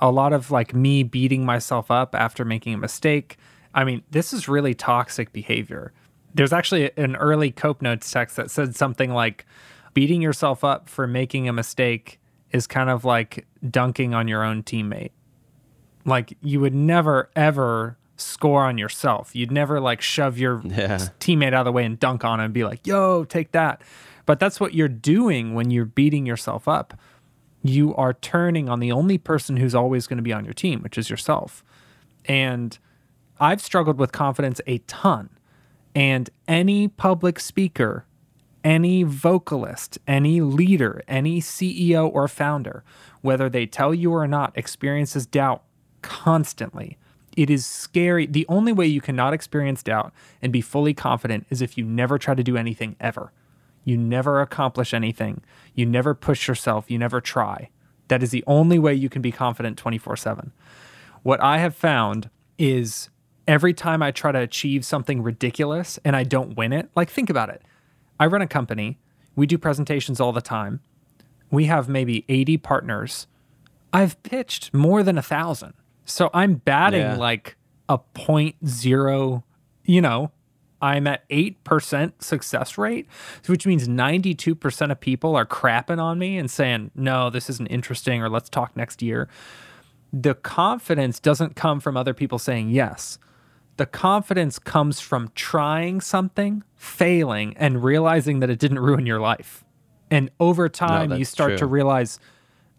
[0.00, 3.36] A lot of like me beating myself up after making a mistake
[3.74, 5.92] I mean, this is really toxic behavior.
[6.34, 9.46] There's actually an early Cope Notes text that said something like
[9.94, 12.20] beating yourself up for making a mistake
[12.52, 15.10] is kind of like dunking on your own teammate.
[16.04, 19.34] Like you would never ever score on yourself.
[19.34, 20.98] You'd never like shove your Yeah.
[21.20, 23.80] teammate out of the way and dunk on him and be like, yo, take that.
[24.26, 26.98] But that's what you're doing when you're beating yourself up.
[27.62, 30.80] You are turning on the only person who's always going to be on your team,
[30.82, 31.64] which is yourself.
[32.26, 32.78] And
[33.38, 35.30] I've struggled with confidence a ton.
[35.94, 38.04] And any public speaker,
[38.62, 42.84] any vocalist, any leader, any CEO or founder,
[43.22, 45.62] whether they tell you or not, experiences doubt
[46.02, 46.98] constantly.
[47.36, 48.26] It is scary.
[48.26, 52.18] The only way you cannot experience doubt and be fully confident is if you never
[52.18, 53.32] try to do anything ever.
[53.84, 55.42] You never accomplish anything.
[55.74, 56.90] You never push yourself.
[56.90, 57.70] You never try.
[58.08, 60.52] That is the only way you can be confident 24 7.
[61.22, 63.08] What I have found is
[63.46, 67.30] every time I try to achieve something ridiculous and I don't win it, like think
[67.30, 67.62] about it.
[68.18, 68.98] I run a company,
[69.34, 70.80] we do presentations all the time.
[71.50, 73.26] We have maybe 80 partners.
[73.92, 75.74] I've pitched more than a thousand.
[76.10, 77.16] So I'm batting Yeah.
[77.16, 77.56] like
[77.88, 79.44] a point zero,
[79.84, 80.30] you know,
[80.82, 83.06] I'm at 8% success rate,
[83.46, 88.22] which means 92% of people are crapping on me and saying, no, this isn't interesting
[88.22, 89.28] or let's talk next year.
[90.12, 93.18] The confidence doesn't come from other people saying yes.
[93.76, 99.64] The confidence comes from trying something, failing, and realizing that it didn't ruin your life.
[100.10, 102.18] And over time, you that's start to realize,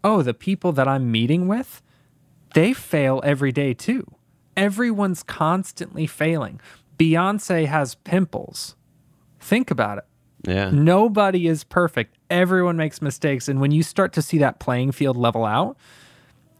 [0.04, 1.82] oh, the people that I'm meeting with,
[2.54, 4.06] they fail every day too.
[4.56, 6.60] Everyone's constantly failing.
[6.98, 8.76] Beyonce has pimples.
[9.40, 10.04] Think about it.
[10.46, 10.70] Yeah.
[10.70, 12.16] Nobody is perfect.
[12.28, 13.48] Everyone makes mistakes.
[13.48, 15.76] And when you start to see that playing field level out,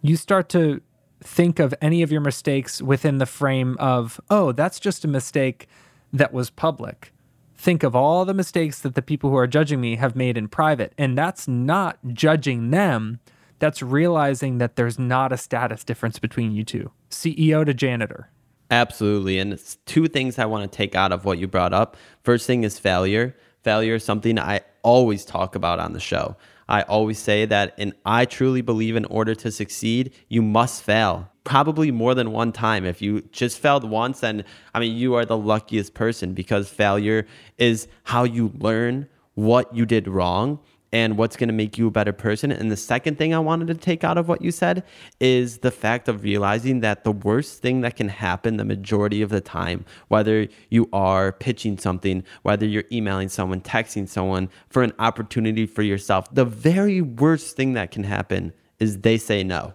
[0.02, 0.80] you start to
[1.20, 5.68] think of any of your mistakes within the frame of, oh, that's just a mistake
[6.12, 7.12] that was public.
[7.56, 10.48] Think of all the mistakes that the people who are judging me have made in
[10.48, 10.92] private.
[10.98, 13.20] And that's not judging them.
[13.62, 18.28] That's realizing that there's not a status difference between you two CEO to janitor.
[18.72, 19.38] Absolutely.
[19.38, 21.96] And it's two things I want to take out of what you brought up.
[22.24, 23.36] First thing is failure.
[23.62, 26.36] Failure is something I always talk about on the show.
[26.68, 31.30] I always say that, and I truly believe in order to succeed, you must fail.
[31.44, 32.84] Probably more than one time.
[32.84, 34.44] If you just failed once, then
[34.74, 39.86] I mean, you are the luckiest person because failure is how you learn what you
[39.86, 40.58] did wrong
[40.92, 42.52] and what's going to make you a better person.
[42.52, 44.84] And the second thing I wanted to take out of what you said
[45.20, 49.30] is the fact of realizing that the worst thing that can happen the majority of
[49.30, 54.92] the time, whether you are pitching something, whether you're emailing someone, texting someone for an
[54.98, 59.74] opportunity for yourself, the very worst thing that can happen is they say no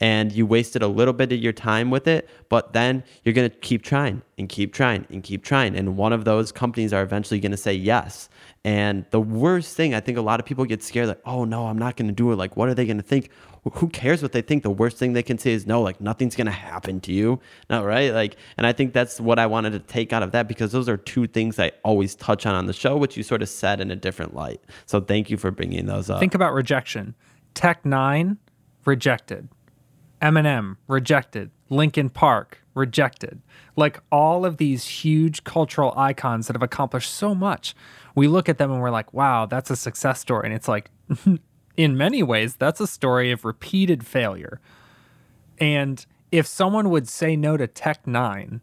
[0.00, 3.50] and you wasted a little bit of your time with it, but then you're going
[3.50, 5.76] to keep trying and keep trying and keep trying.
[5.76, 8.28] And one of those companies are eventually going to say yes.
[8.64, 11.66] And the worst thing, I think a lot of people get scared like, oh no,
[11.66, 12.36] I'm not going to do it.
[12.36, 13.30] Like, what are they going to think?
[13.72, 14.62] Who cares what they think?
[14.62, 17.40] The worst thing they can say is no, like, nothing's going to happen to you.
[17.68, 18.12] No, right?
[18.12, 20.88] Like, and I think that's what I wanted to take out of that because those
[20.88, 23.80] are two things I always touch on on the show, which you sort of said
[23.80, 24.60] in a different light.
[24.86, 26.20] So thank you for bringing those up.
[26.20, 27.14] Think about rejection.
[27.54, 28.38] Tech N9ne,
[28.84, 29.48] rejected.
[30.20, 31.50] Eminem, rejected.
[31.70, 33.40] Linkin Park, rejected.
[33.76, 37.74] Like all of these huge cultural icons that have accomplished so much,
[38.14, 40.46] we look at them and we're like, wow, that's a success story.
[40.46, 40.90] And it's like,
[41.76, 44.60] in many ways, that's a story of repeated failure.
[45.58, 48.60] And if someone would say no to Tech N9ne,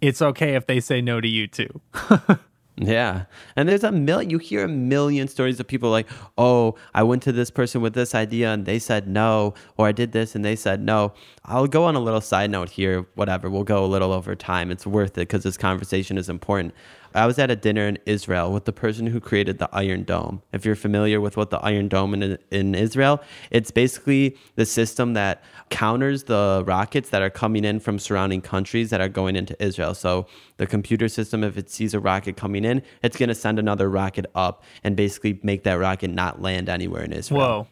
[0.00, 1.80] it's okay if they say no to you too.
[2.80, 3.24] Yeah.
[3.56, 7.22] And there's a million, you hear a million stories of people like, oh, I went
[7.24, 10.44] to this person with this idea and they said no, or I did this and
[10.44, 11.12] they said no.
[11.44, 13.50] I'll go on a little side note here, whatever.
[13.50, 14.70] We'll go a little over time.
[14.70, 16.72] It's worth it because this conversation is important.
[17.14, 20.42] I was at a dinner in Israel with the person who created the Iron Dome.
[20.52, 25.14] If you're familiar with what the Iron Dome in, in Israel, it's basically the system
[25.14, 29.60] that counters the rockets that are coming in from surrounding countries that are going into
[29.62, 29.94] Israel.
[29.94, 33.58] So the computer system, if it sees a rocket coming in, it's going to send
[33.58, 37.40] another rocket up and basically make that rocket not land anywhere in Israel.
[37.40, 37.66] Whoa.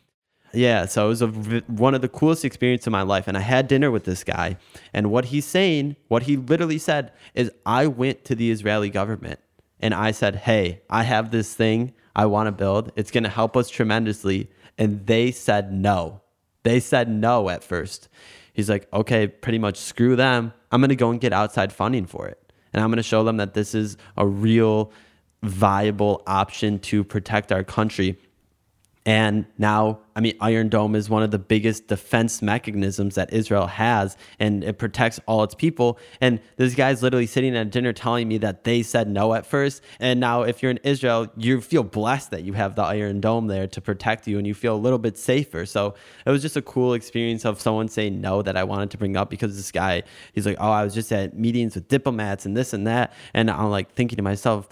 [0.57, 1.27] Yeah, so it was a,
[1.67, 3.29] one of the coolest experiences of my life.
[3.29, 4.57] And I had dinner with this guy.
[4.95, 9.39] And what he's saying, what he literally said is, I went to the Israeli government
[9.81, 12.91] and I said, Hey, I have this thing I want to build.
[12.97, 14.51] It's going to help us tremendously.
[14.79, 16.23] And they said no.
[16.63, 18.09] They said no at first.
[18.55, 20.55] He's like, Okay, pretty much screw them.
[20.73, 22.51] I'm going to go and get outside funding for it.
[22.73, 24.91] And I'm going to show them that this is a real
[25.43, 28.19] viable option to protect our country
[29.07, 33.69] And now, I mean, Iron Dome is one of the biggest defense mechanisms that Israel
[33.69, 36.01] has, and it protects all its people.
[36.21, 39.81] And this guy's literally sitting at dinner telling me that they said no at first.
[40.01, 43.47] And now, if you're in Israel, you feel blessed that you have the Iron Dome
[43.47, 45.67] there to protect you and you feel a little bit safer.
[45.67, 45.95] So
[46.27, 49.17] it was just a cool experience of someone saying no that I wanted to bring
[49.17, 50.03] up because this guy,
[50.33, 53.13] he's like, oh, I was just at meetings with diplomats and this and that.
[53.35, 54.69] And I'm like thinking to myself,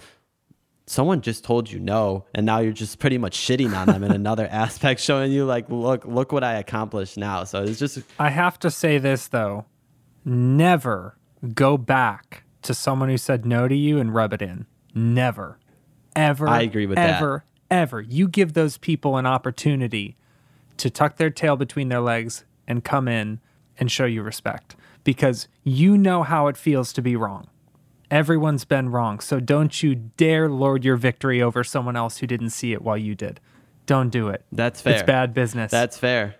[0.87, 4.11] someone just told you no and now you're just pretty much shitting on them in
[4.23, 7.43] another aspect showing you like look look what i accomplished now.
[7.43, 9.65] So it's just i have to say this though.
[10.23, 11.17] Never
[11.53, 14.65] go back to someone who said no to you and rub it in.
[14.93, 15.59] Never.
[16.15, 17.17] Ever i agree with ever, that.
[17.17, 18.01] ever ever.
[18.01, 20.15] You give those people an opportunity
[20.77, 23.39] to tuck their tail between their legs and come in
[23.77, 27.47] and show you respect because you know how it feels to be wrong
[28.15, 29.19] Everyone's been wrong.
[29.19, 32.97] So don't you dare lord your victory over someone else who didn't see it while
[32.97, 33.41] you did.
[33.87, 34.45] Don't do it.
[34.53, 34.93] That's fair.
[34.93, 35.69] It's bad business.
[35.69, 36.35] That's fair.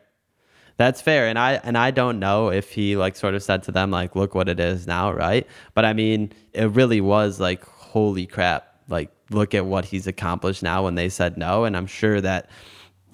[0.78, 1.28] That's fair.
[1.28, 4.16] And I and I don't know if he like sort of said to them like
[4.16, 5.46] look what it is now, right?
[5.74, 8.74] But I mean, it really was like holy crap.
[8.88, 12.50] Like look at what he's accomplished now when they said no and I'm sure that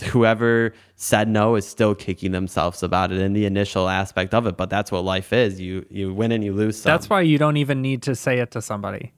[0.02, 4.58] whoever said no is still kicking themselves about it in the initial aspect of it.
[4.58, 5.60] But that's what life is.
[5.60, 6.82] You you win and you lose.
[6.82, 6.92] Some.
[6.92, 9.14] That's why you don't even need to say it to somebody.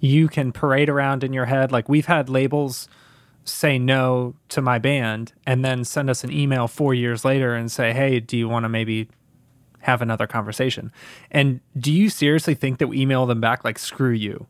[0.00, 1.72] You can parade around in your head.
[1.72, 2.88] Like we've had labels
[3.44, 7.72] say no to my band and then send us an email four years later and
[7.72, 9.08] say, Hey, do you want to maybe
[9.80, 10.92] have another conversation?
[11.30, 14.46] And do you seriously think that we email them back like screw you?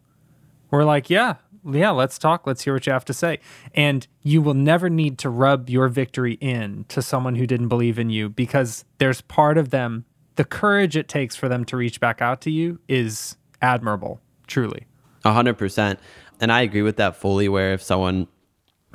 [0.71, 1.37] We're like, yeah,
[1.71, 2.47] yeah, let's talk.
[2.47, 3.41] Let's hear what you have to say.
[3.75, 7.99] And you will never need to rub your victory in to someone who didn't believe
[7.99, 10.05] in you because there's part of them,
[10.37, 14.87] the courage it takes for them to reach back out to you is admirable, truly.
[15.25, 15.99] A hundred percent.
[16.41, 18.29] And I agree with that fully where if someone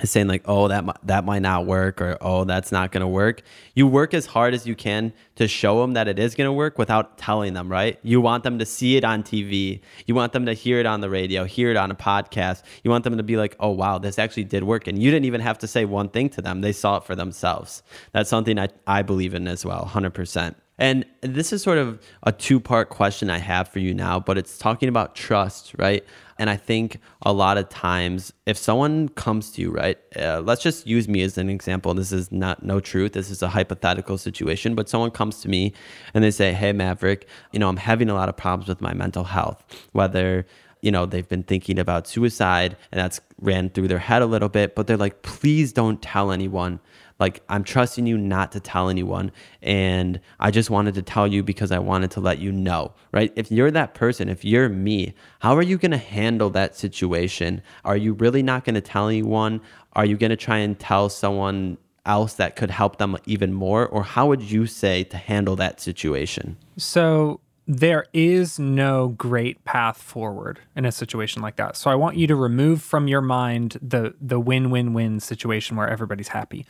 [0.02, 3.08] is saying like oh that that might not work or oh that's not going to
[3.08, 3.44] work.
[3.76, 6.52] You work as hard as you can to show them that it is going to
[6.52, 8.00] work without telling them right?
[8.02, 11.02] You want them to see it on tv you want them to hear it on
[11.02, 12.64] the radio hear it on a podcast.
[12.84, 15.26] You want them to be like oh wow this actually did work and you didn't
[15.26, 16.62] even have to say one thing to them.
[16.62, 17.84] They saw it for themselves.
[18.12, 22.32] That's something i, I believe in as well 100% and this is sort of a
[22.32, 26.04] two part question I have for you now, but it's talking about trust, right?
[26.38, 30.62] And I think a lot of times, if someone comes to you, right, uh, let's
[30.62, 31.94] just use me as an example.
[31.94, 33.14] This is not no truth.
[33.14, 35.74] This is a hypothetical situation, but someone comes to me
[36.14, 38.94] and they say, Hey, Maverick, you know, I'm having a lot of problems with my
[38.94, 40.46] mental health, whether
[40.82, 44.50] you know they've been thinking about suicide and that's ran through their head a little
[44.50, 46.78] bit but they're like please don't tell anyone
[47.20, 49.32] like, I'm trusting you not to tell anyone.
[49.61, 53.32] And I just wanted to tell you because I wanted to let you know, right?
[53.36, 57.61] If you're that person, if you're me, how are you going to handle that situation?
[57.86, 59.61] Are you really not going to tell anyone?
[59.93, 63.88] Are you going to try and tell someone else that could help them even more?
[63.88, 66.57] Or how would you say to handle that situation?
[66.78, 71.78] So, there is no great path forward in a situation like that.
[71.78, 76.28] So I want you to remove from your mind the the win-win-win situation where everybody's
[76.28, 76.66] happy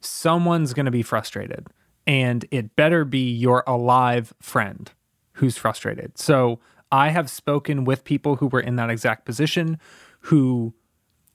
[0.00, 1.68] someone's going to be frustrated
[2.06, 4.90] and it better be your alive friend
[5.34, 6.18] who's frustrated.
[6.18, 6.58] So
[6.90, 9.78] I have spoken with people who were in that exact position
[10.20, 10.74] who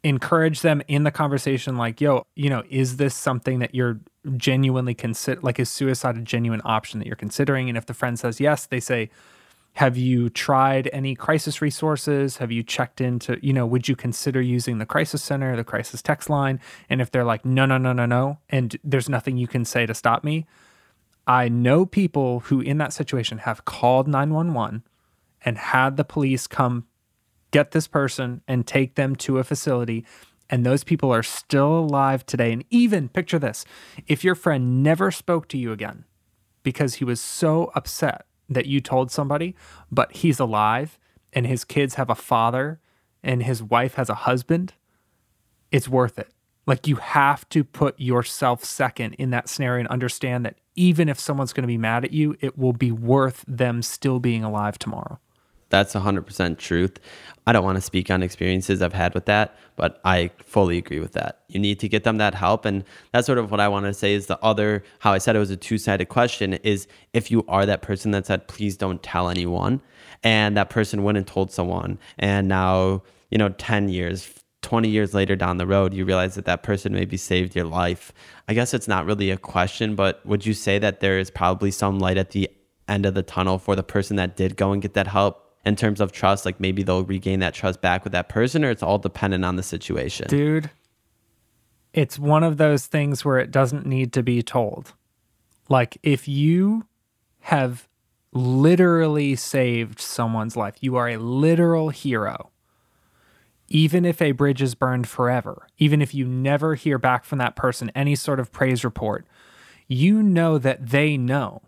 [0.03, 3.99] encourage them in the conversation like, yo, you know, is this something that you're
[4.35, 7.69] genuinely consider like is suicide a genuine option that you're considering?
[7.69, 9.09] And if the friend says yes, they say,
[9.73, 12.37] have you tried any crisis resources?
[12.37, 16.01] Have you checked into, you know, would you consider using the crisis center, the crisis
[16.01, 16.59] text line?
[16.89, 19.87] And if they're like, no, no, no, no, no, and there's nothing you can say
[19.87, 20.45] to stop me,
[21.25, 24.83] I know people who in that situation have called 911
[25.43, 26.85] and had the police come
[27.49, 30.05] get this person and take them to a facility.
[30.49, 32.51] And those people are still alive today.
[32.51, 33.65] And even picture this
[34.05, 36.03] if your friend never spoke to you again
[36.61, 39.55] because he was so upset that you told somebody,
[39.91, 40.99] but he's alive
[41.31, 42.79] and his kids have a father
[43.23, 44.73] and his wife has a husband,
[45.71, 46.29] it's worth it.
[46.65, 51.19] Like you have to put yourself second in that scenario and understand that even if
[51.19, 54.79] someone's going to be mad at you, it will be worth them still being alive
[54.79, 55.19] tomorrow.
[55.73, 56.99] That's 100% truth.
[57.47, 60.99] I don't want to speak on experiences I've had with that, but I fully agree
[60.99, 61.39] with that.
[61.47, 62.63] You need to get them that help.
[62.65, 65.35] And that's sort of what I want to say is the other, how I said
[65.35, 68.77] it was a two sided question is if you are that person that said, please
[68.77, 69.81] don't tell anyone,
[70.21, 73.01] and that person went and told someone, and now,
[73.31, 76.93] you know, 10 years, 20 years later down the road, you realize that that person
[76.93, 78.13] maybe saved your life.
[78.47, 81.71] I guess it's not really a question, but would you say that there is probably
[81.71, 82.47] some light at the
[82.87, 85.75] end of the tunnel for the person that did go and get that help in
[85.75, 88.83] terms of trust like maybe they'll regain that trust back with that person or it's
[88.83, 90.69] all dependent on the situation dude
[91.93, 94.93] it's one of those things where it doesn't need to be told.
[95.69, 96.87] Like if you
[97.41, 97.87] have
[98.31, 102.49] literally saved someone's life, you are a literal hero.
[103.69, 107.55] Even if a bridge is burned forever, even if you never hear back from that
[107.55, 109.25] person any sort of praise report,
[109.87, 111.61] you know that they know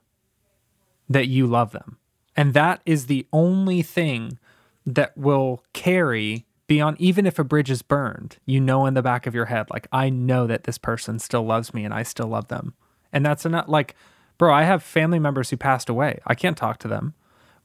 [1.07, 1.97] that you love them.
[2.36, 4.38] And that is the only thing
[4.86, 9.27] that will carry beyond even if a bridge is burned, you know in the back
[9.27, 12.27] of your head, like, I know that this person still loves me and I still
[12.27, 12.73] love them.
[13.13, 13.67] And that's enough.
[13.67, 13.95] Like,
[14.38, 16.19] bro, I have family members who passed away.
[16.25, 17.13] I can't talk to them,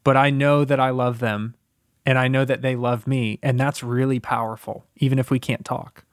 [0.05, 1.55] but I know that I love them
[2.05, 3.39] and I know that they love me.
[3.43, 6.05] And that's really powerful, even if we can't talk.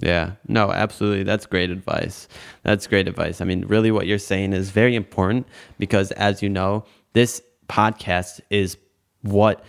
[0.00, 1.22] Yeah, no, absolutely.
[1.22, 2.26] That's great advice.
[2.62, 3.40] That's great advice.
[3.40, 5.46] I mean, really, what you're saying is very important
[5.78, 7.42] because, as you know, this
[7.72, 8.76] podcast is
[9.22, 9.64] what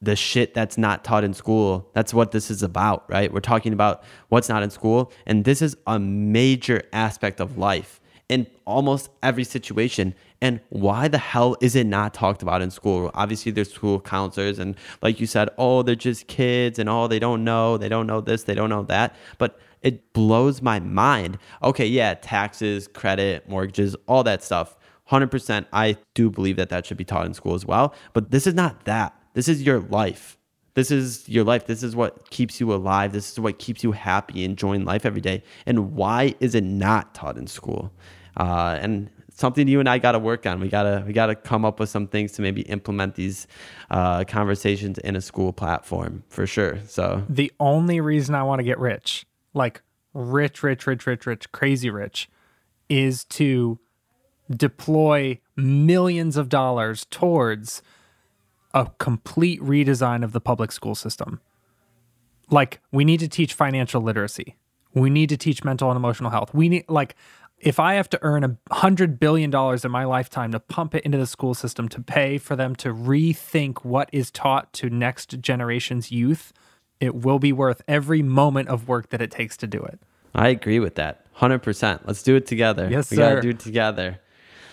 [0.00, 1.88] the shit that's not taught in school.
[1.92, 3.32] That's what this is about, right?
[3.32, 5.12] We're talking about what's not in school.
[5.26, 10.14] And this is a major aspect of life in almost every situation.
[10.40, 13.10] And why the hell is it not talked about in school?
[13.14, 17.18] Obviously, there's school counselors, and like you said, oh, they're just kids, and oh, they
[17.18, 19.14] don't know, they don't know this, they don't know that.
[19.38, 21.38] But it blows my mind.
[21.62, 24.76] Okay, yeah, taxes, credit, mortgages, all that stuff.
[25.10, 27.94] 100%, I do believe that that should be taught in school as well.
[28.12, 30.38] But this is not that this is your life.
[30.74, 31.66] This is your life.
[31.66, 33.12] This is what keeps you alive.
[33.12, 35.42] This is what keeps you happy, enjoying life every day.
[35.66, 37.92] And why is it not taught in school?
[38.38, 40.60] Uh, and something you and I got to work on.
[40.60, 43.46] We gotta we gotta come up with some things to maybe implement these
[43.90, 46.78] uh, conversations in a school platform for sure.
[46.86, 49.82] So the only reason I want to get rich, like
[50.14, 52.30] rich, rich, rich, rich, rich, crazy rich,
[52.88, 53.78] is to
[54.56, 57.82] deploy millions of dollars towards
[58.74, 61.40] a complete redesign of the public school system.
[62.50, 64.56] Like, we need to teach financial literacy.
[64.94, 66.52] We need to teach mental and emotional health.
[66.52, 67.14] We need, like,
[67.58, 71.04] if I have to earn a hundred billion dollars in my lifetime to pump it
[71.04, 75.40] into the school system to pay for them to rethink what is taught to next
[75.40, 76.52] generation's youth,
[77.00, 80.00] it will be worth every moment of work that it takes to do it.
[80.34, 81.24] I agree with that.
[81.36, 82.00] 100%.
[82.04, 82.88] Let's do it together.
[82.90, 83.28] Yes, we sir.
[83.28, 84.18] got to do it together.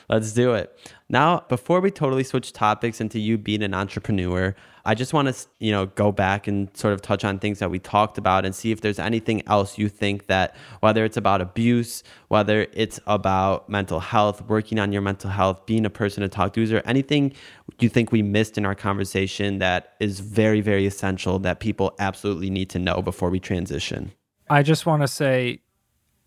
[0.09, 0.75] Let's do it.
[1.07, 5.47] Now, before we totally switch topics into you being an entrepreneur, I just want to,
[5.59, 8.55] you know, go back and sort of touch on things that we talked about and
[8.55, 13.69] see if there's anything else you think that whether it's about abuse, whether it's about
[13.69, 16.87] mental health, working on your mental health, being a person to talk to, is there
[16.89, 17.33] anything
[17.79, 22.49] you think we missed in our conversation that is very, very essential that people absolutely
[22.49, 24.11] need to know before we transition?
[24.49, 25.61] I just want to say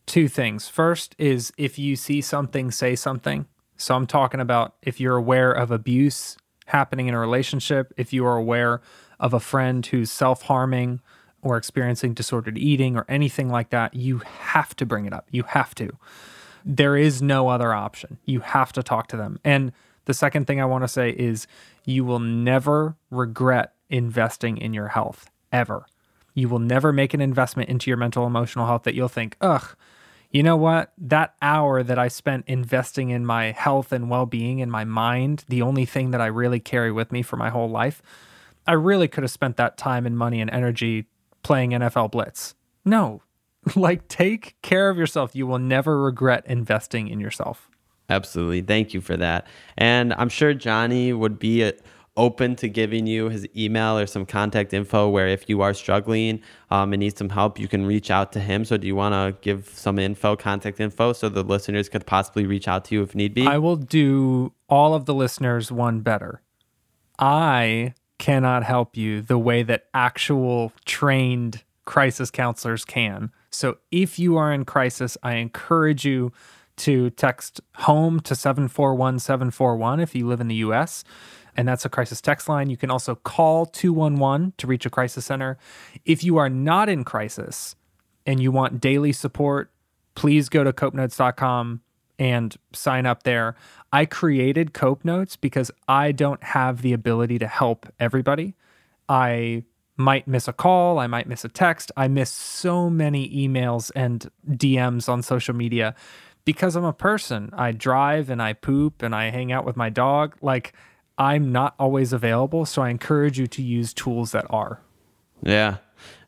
[0.06, 0.68] two things.
[0.68, 3.46] First is if you see something, say something.
[3.82, 8.24] So I'm talking about if you're aware of abuse happening in a relationship, if you
[8.24, 8.80] are aware
[9.18, 11.00] of a friend who's self harming
[11.42, 15.26] or experiencing disordered eating or anything like that, you have to bring it up.
[15.32, 15.90] You have to.
[16.64, 18.18] There is no other option.
[18.24, 19.40] You have to talk to them.
[19.42, 19.72] And
[20.04, 21.48] the second thing I want to say is
[21.84, 25.86] you will never regret investing in your health, ever.
[26.34, 29.74] You will never make an investment into your mental emotional health that you'll think, ugh,
[30.32, 30.92] you know what?
[30.96, 35.44] That hour that I spent investing in my health and well being in my mind,
[35.48, 38.02] the only thing that I really carry with me for my whole life,
[38.66, 41.06] I really could have spent that time and money and energy
[41.42, 42.54] playing NFL Blitz.
[42.84, 43.22] No,
[43.76, 45.36] like take care of yourself.
[45.36, 47.68] You will never regret investing in yourself.
[48.08, 48.62] Absolutely.
[48.62, 49.46] Thank you for that.
[49.76, 51.72] And I'm sure Johnny would be a,
[52.16, 56.40] open to giving you his email or some contact info where if you are struggling
[56.70, 58.64] um, and need some help, you can reach out to him.
[58.64, 62.46] So, do you want to give some info, contact info, so the listeners could possibly
[62.46, 63.46] reach out to you if need be?
[63.46, 66.42] I will do all of the listeners one better.
[67.18, 73.32] I cannot help you the way that actual trained crisis counselors can.
[73.50, 76.32] So, if you are in crisis, I encourage you
[76.74, 81.04] to text home to 741 741 if you live in the US
[81.56, 82.70] and that's a crisis text line.
[82.70, 85.58] You can also call 211 to reach a crisis center.
[86.04, 87.76] If you are not in crisis
[88.26, 89.70] and you want daily support,
[90.14, 91.80] please go to copenotes.com
[92.18, 93.56] and sign up there.
[93.92, 98.54] I created Cope Notes because I don't have the ability to help everybody.
[99.08, 99.64] I
[99.96, 101.92] might miss a call, I might miss a text.
[101.96, 105.94] I miss so many emails and DMs on social media
[106.44, 107.50] because I'm a person.
[107.52, 110.36] I drive and I poop and I hang out with my dog.
[110.40, 110.72] Like,
[111.18, 112.66] I'm not always available.
[112.66, 114.80] So I encourage you to use tools that are.
[115.42, 115.78] Yeah,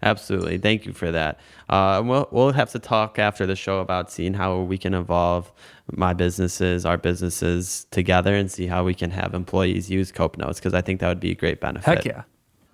[0.03, 0.59] absolutely.
[0.59, 1.39] Thank you for that.
[1.69, 5.53] Uh, we'll, we'll have to talk after the show about seeing how we can evolve
[5.93, 10.59] my businesses, our businesses together, and see how we can have employees use Cope Notes
[10.59, 11.99] because I think that would be a great benefit.
[11.99, 12.23] Heck yeah.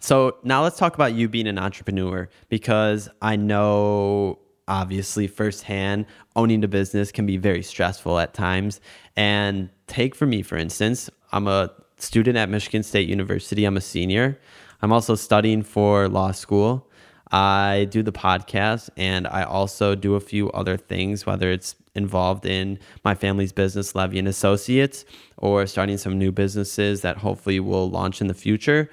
[0.01, 6.07] So now let's talk about you being an entrepreneur because I know obviously firsthand.
[6.37, 8.81] Owning a business can be very stressful at times.
[9.17, 11.71] And take for me, for instance, I'm a
[12.03, 14.39] student at Michigan State University, I'm a senior.
[14.83, 16.89] I'm also studying for law school.
[17.33, 22.45] I do the podcast and I also do a few other things, whether it's involved
[22.47, 25.05] in my family's business, Levy and Associates,
[25.37, 28.91] or starting some new businesses that hopefully will launch in the future.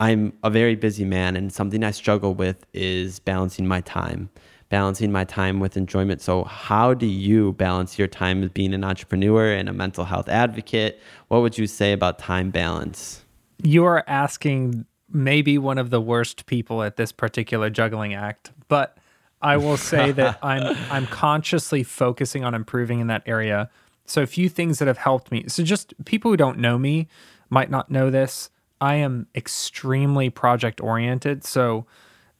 [0.00, 4.30] I'm a very busy man, and something I struggle with is balancing my time,
[4.72, 6.22] balancing my time with enjoyment.
[6.22, 10.30] So, how do you balance your time as being an entrepreneur and a mental health
[10.30, 10.98] advocate?
[11.28, 13.22] What would you say about time balance?
[13.62, 18.96] You are asking maybe one of the worst people at this particular juggling act, but
[19.42, 23.68] I will say that I'm I'm consciously focusing on improving in that area.
[24.06, 25.44] So a few things that have helped me.
[25.48, 27.08] So just people who don't know me
[27.50, 28.48] might not know this.
[28.80, 31.44] I am extremely project oriented.
[31.44, 31.84] So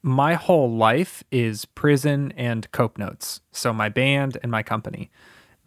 [0.03, 3.41] my whole life is prison and cope notes.
[3.53, 5.11] So my band and my company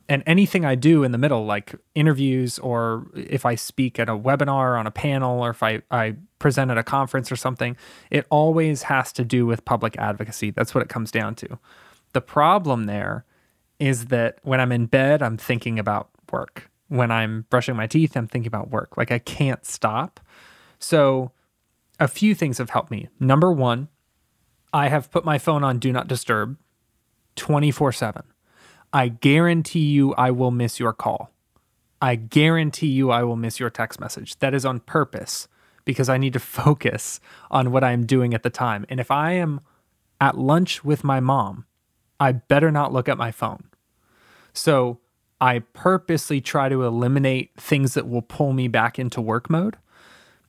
[0.08, 4.18] and anything I do in the middle, like interviews or if I speak at a
[4.18, 7.76] webinar on a panel or if I, I present at a conference or something,
[8.12, 10.52] it always has to do with public advocacy.
[10.52, 11.60] That's what it comes down to.
[12.14, 13.26] The problem there
[13.80, 16.70] is that when I'm in bed, I'm thinking about work.
[16.88, 18.98] When I'm brushing my teeth, I'm thinking about work.
[18.98, 20.20] Like I can't stop.
[20.78, 21.32] So
[22.00, 23.10] a few things have helped me.
[23.20, 23.88] Number one,
[24.76, 26.58] I have put my phone on do not disturb
[27.38, 28.24] 24 7
[28.92, 31.32] I guarantee you I will miss your call.
[32.02, 34.38] I guarantee you I will miss your text message.
[34.40, 35.48] That is on purpose
[35.86, 37.20] because I need to focus
[37.52, 38.86] on what I'm doing at the time.
[38.90, 39.62] And if I am
[40.22, 41.66] at lunch with my mom,
[42.20, 43.66] I better not look at my phone.
[44.54, 45.00] So
[45.42, 49.78] I purposely try to eliminate things that will pull me back into work mode.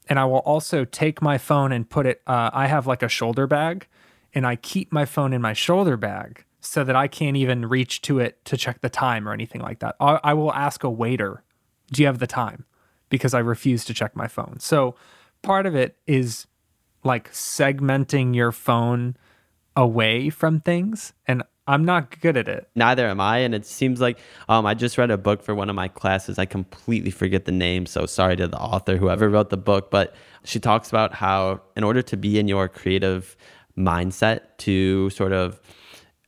[0.08, 3.08] And I will also take my phone and put it, uh, I have like a
[3.08, 3.88] shoulder bag,
[4.36, 8.02] and I keep my phone in my shoulder bag so that I can't even reach
[8.02, 9.96] to it to check the time or anything like that.
[9.98, 11.42] I, I will ask a waiter,
[11.90, 12.66] Do you have the time?
[13.08, 14.58] Because I refuse to check my phone.
[14.60, 14.94] So
[15.40, 16.46] part of it is
[17.02, 19.16] like segmenting your phone
[19.74, 21.14] away from things.
[21.26, 22.68] And I'm not good at it.
[22.74, 23.38] Neither am I.
[23.38, 24.18] And it seems like
[24.48, 26.38] um, I just read a book for one of my classes.
[26.38, 27.86] I completely forget the name.
[27.86, 29.90] So sorry to the author, whoever wrote the book.
[29.90, 30.14] But
[30.44, 33.36] she talks about how, in order to be in your creative
[33.76, 35.60] mindset, to sort of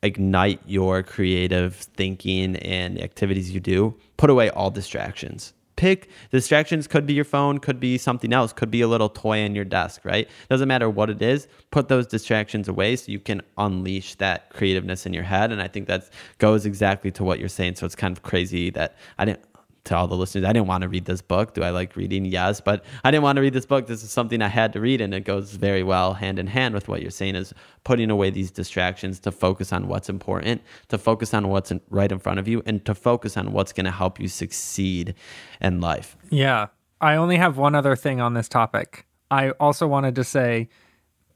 [0.03, 5.53] ignite your creative thinking and activities you do, put away all distractions.
[5.77, 9.45] Pick distractions could be your phone, could be something else, could be a little toy
[9.45, 10.29] on your desk, right?
[10.51, 11.47] Doesn't matter what it is.
[11.71, 15.53] Put those distractions away so you can unleash that creativeness in your head.
[15.53, 17.77] And I think that goes exactly to what you're saying.
[17.77, 19.48] So it's kind of crazy that I didn't
[19.89, 21.55] to all the listeners, I didn't want to read this book.
[21.55, 22.25] Do I like reading?
[22.25, 23.87] Yes, but I didn't want to read this book.
[23.87, 26.75] This is something I had to read, and it goes very well hand in hand
[26.75, 27.53] with what you're saying is
[27.85, 32.11] putting away these distractions to focus on what's important, to focus on what's in, right
[32.11, 35.15] in front of you, and to focus on what's going to help you succeed
[35.61, 36.17] in life.
[36.31, 36.69] Yeah.
[37.01, 39.07] I only have one other thing on this topic.
[39.31, 40.69] I also wanted to say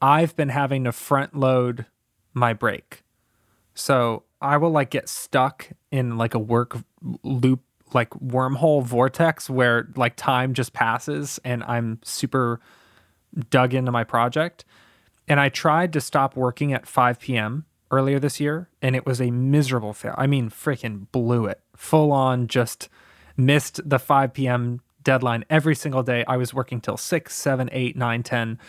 [0.01, 1.85] I've been having to front load
[2.33, 3.03] my break.
[3.73, 6.77] So I will like get stuck in like a work
[7.23, 7.61] loop
[7.93, 12.59] like wormhole vortex where like time just passes and I'm super
[13.49, 14.65] dug into my project.
[15.27, 17.65] And I tried to stop working at 5 p.m.
[17.91, 20.15] earlier this year and it was a miserable fail.
[20.17, 21.61] I mean, freaking blew it.
[21.75, 22.89] Full on just
[23.37, 24.81] missed the 5 p.m.
[25.01, 26.23] deadline every single day.
[26.27, 28.59] I was working till 6, 7, 8, 9, 10.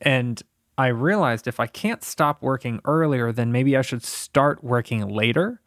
[0.00, 0.42] And
[0.78, 5.60] I realized if I can't stop working earlier, then maybe I should start working later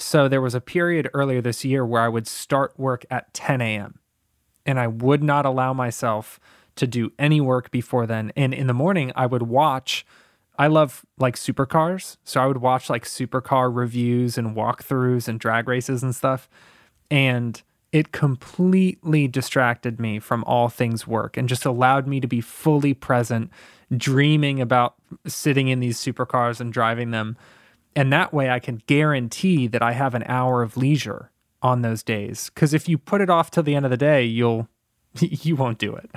[0.00, 3.60] so there was a period earlier this year where I would start work at 10
[3.60, 3.98] a.m.
[4.64, 6.40] and I would not allow myself
[6.76, 8.32] to do any work before then.
[8.36, 10.06] And in the morning, I would watch.
[10.58, 12.16] I love like supercars.
[12.24, 16.48] So I would watch like supercar reviews and walkthroughs and drag races and stuff.
[17.10, 22.40] And it completely distracted me from all things work and just allowed me to be
[22.40, 23.50] fully present,
[23.94, 24.94] dreaming about
[25.26, 27.36] sitting in these supercars and driving them
[27.96, 31.30] and that way I can guarantee that I have an hour of leisure
[31.62, 32.50] on those days.
[32.54, 34.68] Because if you put it off till the end of the day, you'll
[35.20, 36.10] you won't do it.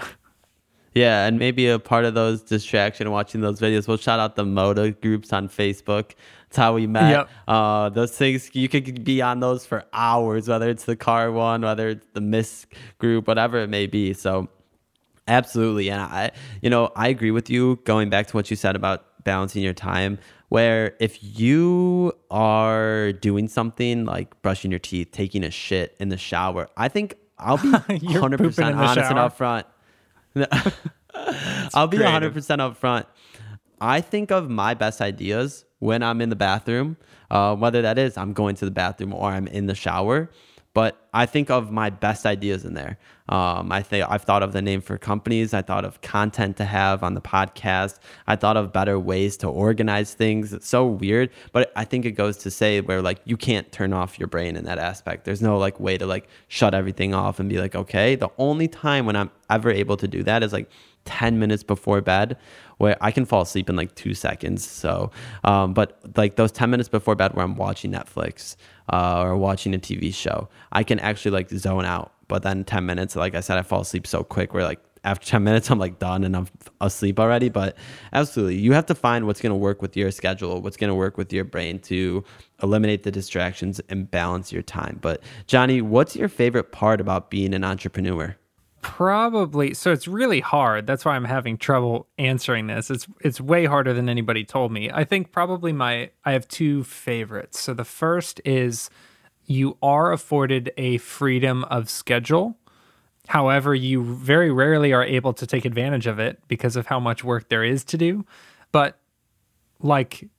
[0.93, 3.87] Yeah, and maybe a part of those distraction watching those videos.
[3.87, 6.11] We'll shout out the Moda groups on Facebook.
[6.43, 7.09] That's how we met.
[7.09, 7.29] Yep.
[7.47, 11.61] Uh, those things you could be on those for hours, whether it's the car one,
[11.61, 12.67] whether it's the Miss
[12.99, 14.13] group, whatever it may be.
[14.13, 14.49] So,
[15.27, 17.79] absolutely, and I, you know, I agree with you.
[17.85, 20.19] Going back to what you said about balancing your time,
[20.53, 26.17] where if you are doing something like brushing your teeth, taking a shit in the
[26.17, 29.63] shower, I think I'll be 100% honest and upfront.
[31.73, 32.35] I'll be greative.
[32.35, 33.07] 100% upfront.
[33.81, 36.97] I think of my best ideas when I'm in the bathroom,
[37.31, 40.29] uh, whether that is I'm going to the bathroom or I'm in the shower.
[40.75, 42.99] But I think of my best ideas in there.
[43.29, 45.53] Um, I think I've thought of the name for companies.
[45.53, 47.99] I thought of content to have on the podcast.
[48.27, 50.51] I thought of better ways to organize things.
[50.51, 53.93] It's so weird, but I think it goes to say where like you can't turn
[53.93, 55.23] off your brain in that aspect.
[55.23, 58.15] There's no like way to like shut everything off and be like, okay.
[58.15, 60.69] The only time when I'm ever able to do that is like
[61.05, 62.37] 10 minutes before bed
[62.77, 64.67] where I can fall asleep in like two seconds.
[64.67, 65.11] So,
[65.43, 68.55] um, but like those 10 minutes before bed where I'm watching Netflix
[68.91, 72.11] uh, or watching a TV show, I can actually like zone out.
[72.33, 75.23] But then 10 minutes, like I said, I fall asleep so quick where like after
[75.23, 76.47] 10 minutes, I'm like done and I'm
[76.81, 77.47] asleep already.
[77.47, 77.77] But
[78.11, 80.95] absolutely, you have to find what's going to work with your schedule, what's going to
[80.95, 82.23] work with your brain to
[82.63, 84.97] eliminate the distractions and balance your time.
[84.99, 88.35] But Johnny, what's your favorite part about being an entrepreneur?
[88.81, 89.75] Probably.
[89.75, 90.87] So it's really hard.
[90.87, 92.89] That's why I'm having trouble answering this.
[92.89, 94.89] It's it's way harder than anybody told me.
[94.89, 97.59] I think probably my I have two favorites.
[97.59, 98.89] So the first is
[99.45, 102.57] you are afforded a freedom of schedule.
[103.27, 107.23] However, you very rarely are able to take advantage of it because of how much
[107.23, 108.25] work there is to do.
[108.71, 108.99] But
[109.79, 110.29] like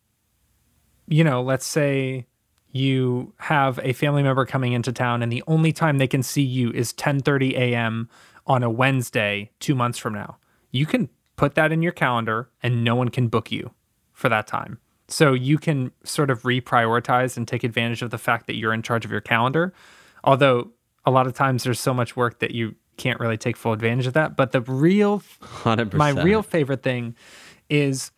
[1.06, 2.26] you know, let's say
[2.70, 6.42] you have a family member coming into town and the only time they can see
[6.42, 8.08] you is 10:30 a.m
[8.46, 10.36] on a Wednesday two months from now.
[10.70, 13.72] You can put that in your calendar and no one can book you
[14.12, 14.78] for that time.
[15.08, 18.82] So you can sort of reprioritize and take advantage of the fact that you're in
[18.82, 19.74] charge of your calendar.
[20.22, 20.70] Although
[21.04, 24.06] a lot of times there's so much work that you can't really take full advantage
[24.06, 24.36] of that.
[24.36, 25.94] But the real, 100%.
[25.94, 27.14] my real favorite thing
[27.68, 28.12] is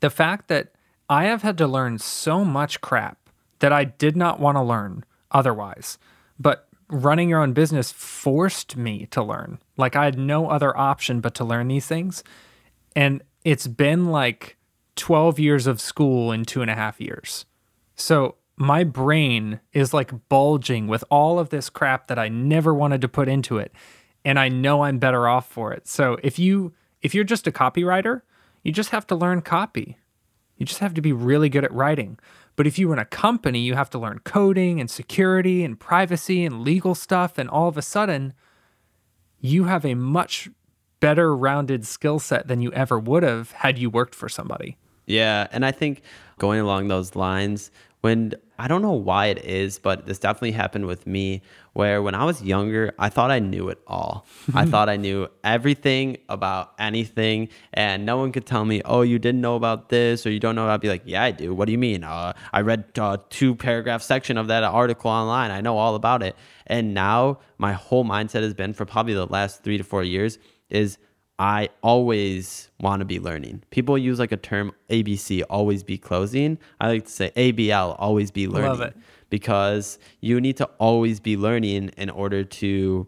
[0.00, 0.72] the fact that
[1.08, 3.18] I have had to learn so much crap
[3.60, 5.98] that I did not want to learn otherwise.
[6.38, 9.58] But running your own business forced me to learn.
[9.76, 12.22] Like I had no other option but to learn these things.
[12.94, 14.55] And it's been like
[14.96, 17.46] 12 years of school in two and a half years.
[17.94, 23.00] So my brain is like bulging with all of this crap that I never wanted
[23.02, 23.72] to put into it.
[24.24, 25.86] And I know I'm better off for it.
[25.86, 28.22] So if you if you're just a copywriter,
[28.62, 29.98] you just have to learn copy.
[30.56, 32.18] You just have to be really good at writing.
[32.56, 36.44] But if you run a company, you have to learn coding and security and privacy
[36.44, 37.36] and legal stuff.
[37.36, 38.32] And all of a sudden,
[39.38, 40.48] you have a much
[40.98, 44.78] better rounded skill set than you ever would have had you worked for somebody.
[45.06, 45.46] Yeah.
[45.50, 46.02] And I think
[46.38, 50.86] going along those lines, when I don't know why it is, but this definitely happened
[50.86, 51.42] with me
[51.72, 54.24] where when I was younger, I thought I knew it all.
[54.54, 59.18] I thought I knew everything about anything, and no one could tell me, oh, you
[59.18, 60.68] didn't know about this or you don't know.
[60.68, 61.52] I'd be like, yeah, I do.
[61.52, 62.04] What do you mean?
[62.04, 65.50] Uh, I read uh, two paragraph section of that article online.
[65.50, 66.36] I know all about it.
[66.66, 70.38] And now my whole mindset has been for probably the last three to four years
[70.70, 70.98] is
[71.38, 73.62] I always want to be learning.
[73.70, 76.58] People use like a term ABC, always be closing.
[76.80, 78.70] I like to say ABL, always be learning.
[78.70, 78.96] Love it.
[79.28, 83.06] Because you need to always be learning in order to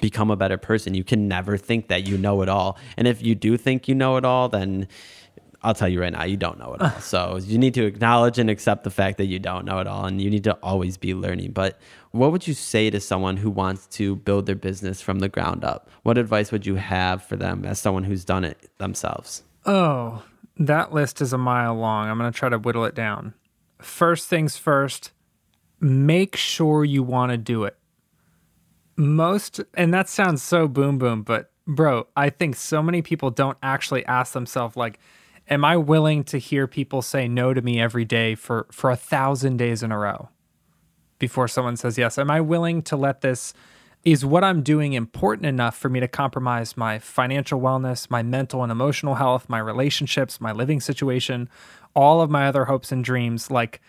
[0.00, 0.94] become a better person.
[0.94, 2.78] You can never think that you know it all.
[2.96, 4.88] And if you do think you know it all, then
[5.62, 6.90] I'll tell you right now, you don't know it all.
[7.00, 10.04] so you need to acknowledge and accept the fact that you don't know it all,
[10.04, 11.52] and you need to always be learning.
[11.52, 11.78] But
[12.14, 15.64] what would you say to someone who wants to build their business from the ground
[15.64, 15.90] up?
[16.04, 19.42] What advice would you have for them as someone who's done it themselves?
[19.66, 20.22] Oh,
[20.56, 22.08] that list is a mile long.
[22.08, 23.34] I'm going to try to whittle it down.
[23.82, 25.10] First things first,
[25.80, 27.76] make sure you want to do it.
[28.96, 33.58] Most, and that sounds so boom boom, but bro, I think so many people don't
[33.60, 35.00] actually ask themselves, like,
[35.48, 38.96] am I willing to hear people say no to me every day for for a
[38.96, 40.28] thousand days in a row
[41.18, 42.18] before someone says yes?
[42.18, 43.54] Am I willing to let this?
[44.04, 48.62] Is what I'm doing important enough for me to compromise my financial wellness, my mental
[48.62, 51.48] and emotional health, my relationships, my living situation,
[51.94, 53.50] all of my other hopes and dreams?
[53.50, 53.80] Like,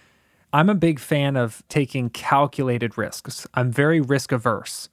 [0.53, 3.45] I'm a big fan of taking calculated risks.
[3.55, 4.87] I'm very risk averse.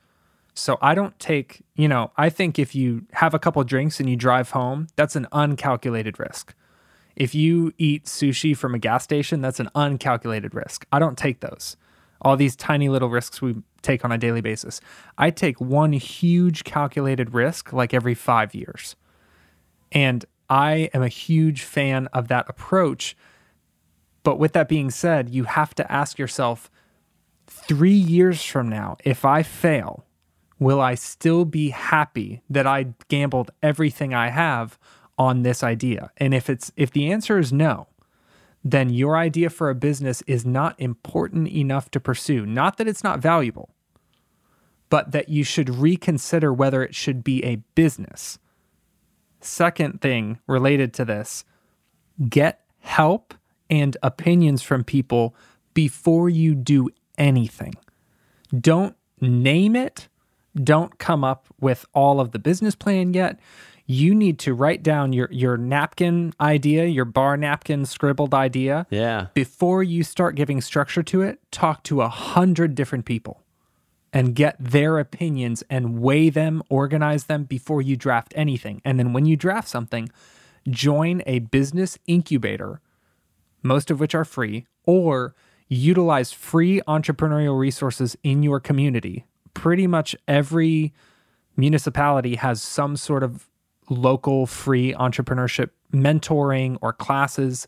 [0.54, 4.10] So I don't take, you know, I think if you have a couple drinks and
[4.10, 6.52] you drive home, that's an uncalculated risk.
[7.14, 10.84] If you eat sushi from a gas station, that's an uncalculated risk.
[10.90, 11.76] I don't take those.
[12.22, 14.80] All these tiny little risks we take on a daily basis.
[15.18, 18.96] I take one huge calculated risk like every five years.
[19.90, 23.16] And I am a huge fan of that approach.
[24.22, 26.70] But with that being said, you have to ask yourself
[27.46, 30.06] three years from now, if I fail,
[30.58, 34.78] will I still be happy that I gambled everything I have
[35.18, 36.10] on this idea?
[36.16, 37.88] And if it's if the answer is no,
[38.64, 42.46] then your idea for a business is not important enough to pursue.
[42.46, 43.70] Not that it's not valuable,
[44.88, 48.38] but that you should reconsider whether it should be a business.
[49.40, 51.44] Second thing related to this,
[52.28, 53.34] get help
[53.68, 55.34] and opinions from people
[55.74, 56.88] before you do
[57.18, 57.74] anything.
[58.56, 60.08] Don't name it.
[60.54, 63.40] Don't come up with all of the business plan yet.
[63.86, 68.86] You need to write down your your napkin idea, your bar napkin scribbled idea.
[68.90, 69.26] Yeah.
[69.34, 73.42] Before you start giving structure to it, talk to a hundred different people
[74.12, 78.82] and get their opinions and weigh them, organize them before you draft anything.
[78.84, 80.10] And then when you draft something,
[80.68, 82.80] join a business incubator,
[83.62, 85.34] most of which are free, or
[85.68, 89.24] utilize free entrepreneurial resources in your community.
[89.54, 90.92] Pretty much every
[91.56, 93.48] municipality has some sort of
[93.92, 97.66] local free entrepreneurship mentoring or classes.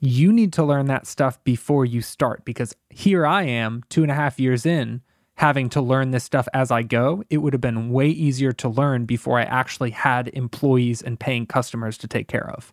[0.00, 4.10] You need to learn that stuff before you start because here I am, two and
[4.10, 5.02] a half years in
[5.36, 8.68] having to learn this stuff as I go, it would have been way easier to
[8.68, 12.72] learn before I actually had employees and paying customers to take care of.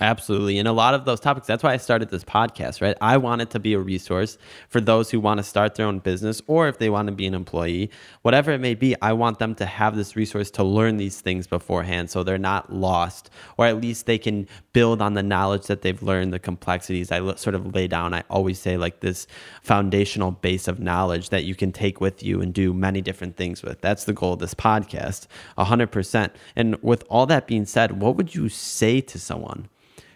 [0.00, 0.58] Absolutely.
[0.58, 2.96] And a lot of those topics, that's why I started this podcast, right?
[3.00, 4.38] I want it to be a resource
[4.68, 7.26] for those who want to start their own business or if they want to be
[7.26, 7.90] an employee,
[8.22, 8.96] whatever it may be.
[9.00, 12.72] I want them to have this resource to learn these things beforehand so they're not
[12.72, 17.12] lost, or at least they can build on the knowledge that they've learned, the complexities.
[17.12, 19.28] I sort of lay down, I always say, like this
[19.62, 23.62] foundational base of knowledge that you can take with you and do many different things
[23.62, 23.80] with.
[23.80, 26.30] That's the goal of this podcast, 100%.
[26.56, 29.68] And with all that being said, what would you say to someone?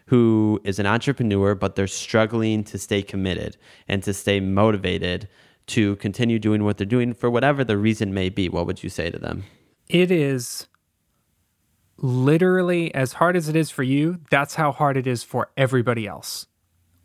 [0.09, 5.29] Who is an entrepreneur, but they're struggling to stay committed and to stay motivated
[5.67, 8.89] to continue doing what they're doing for whatever the reason may be, what would you
[8.89, 9.45] say to them?
[9.87, 10.67] It is
[11.99, 16.07] literally as hard as it is for you, that's how hard it is for everybody
[16.07, 16.47] else.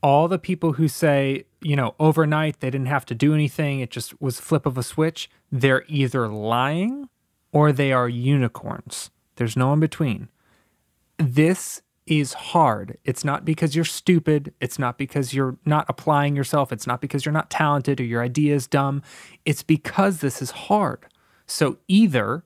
[0.01, 3.91] All the people who say, you know, overnight they didn't have to do anything, it
[3.91, 7.10] just was flip of a switch, they're either lying
[7.51, 9.10] or they are unicorns.
[9.36, 10.30] There's no in between.
[11.18, 12.97] This is hard.
[13.06, 14.54] It's not because you're stupid.
[14.60, 16.72] It's not because you're not applying yourself.
[16.72, 19.01] It's not because you're not talented or your idea is dumb.
[19.45, 21.06] It's because this is hard.
[21.47, 22.43] So either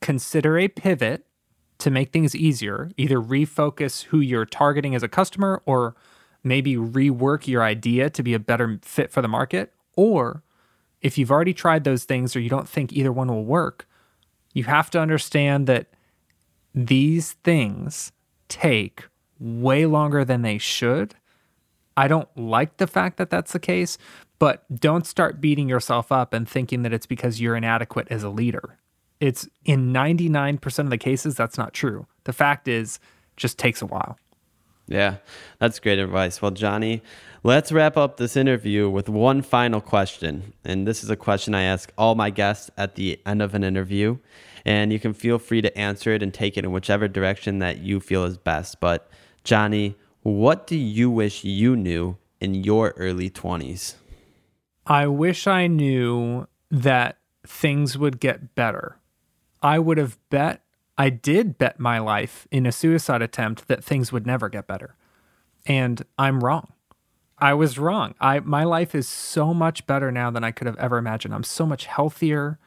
[0.00, 1.26] consider a pivot
[1.78, 5.94] to make things easier, either refocus who you're targeting as a customer or
[6.42, 9.74] maybe rework your idea to be a better fit for the market.
[9.96, 10.42] Or
[11.02, 13.86] if you've already tried those things or you don't think either one will work,
[14.52, 15.88] you have to understand that
[16.74, 18.12] these things
[18.50, 19.04] take
[19.38, 21.14] way longer than they should.
[21.96, 23.96] I don't like the fact that that's the case,
[24.38, 28.28] but don't start beating yourself up and thinking that it's because you're inadequate as a
[28.28, 28.78] leader.
[29.20, 32.06] It's in 99% of the cases, that's not true.
[32.24, 33.00] The fact is,
[33.36, 34.18] just takes a while.
[34.86, 35.16] Yeah,
[35.58, 36.42] that's great advice.
[36.42, 37.02] Well, Johnny,
[37.42, 40.52] let's wrap up this interview with one final question.
[40.64, 43.62] And this is a question I ask all my guests at the end of an
[43.62, 44.18] interview
[44.64, 47.78] and you can feel free to answer it and take it in whichever direction that
[47.78, 48.80] you feel is best.
[48.80, 49.10] But,
[49.44, 53.94] Johnny, what do you wish you knew in your early 20s?
[54.86, 58.98] I wish I knew that things would get better.
[59.62, 60.62] I would have bet,
[60.96, 64.96] I did bet my life in a suicide attempt that things would never get better.
[65.66, 66.72] And I'm wrong.
[67.38, 68.14] I was wrong.
[68.20, 71.34] I my life is so much better now than I could have ever imagined.
[71.34, 72.58] I'm so much healthier.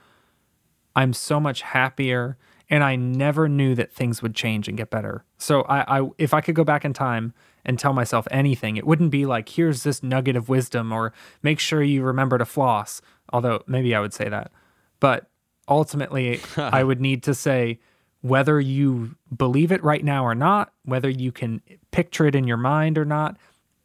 [0.96, 2.38] I'm so much happier
[2.70, 5.26] and I never knew that things would change and get better.
[5.38, 7.34] So I, I if I could go back in time
[7.66, 11.60] and tell myself anything, it wouldn't be like here's this nugget of wisdom or make
[11.60, 13.02] sure you remember to floss.
[13.32, 14.52] Although maybe I would say that.
[15.00, 15.30] But
[15.68, 17.80] ultimately I would need to say
[18.22, 22.58] whether you believe it right now or not, whether you can picture it in your
[22.58, 23.38] mind or not,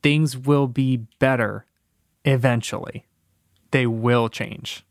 [0.02, 1.66] things will be better
[2.24, 3.04] eventually.
[3.72, 4.84] They will change.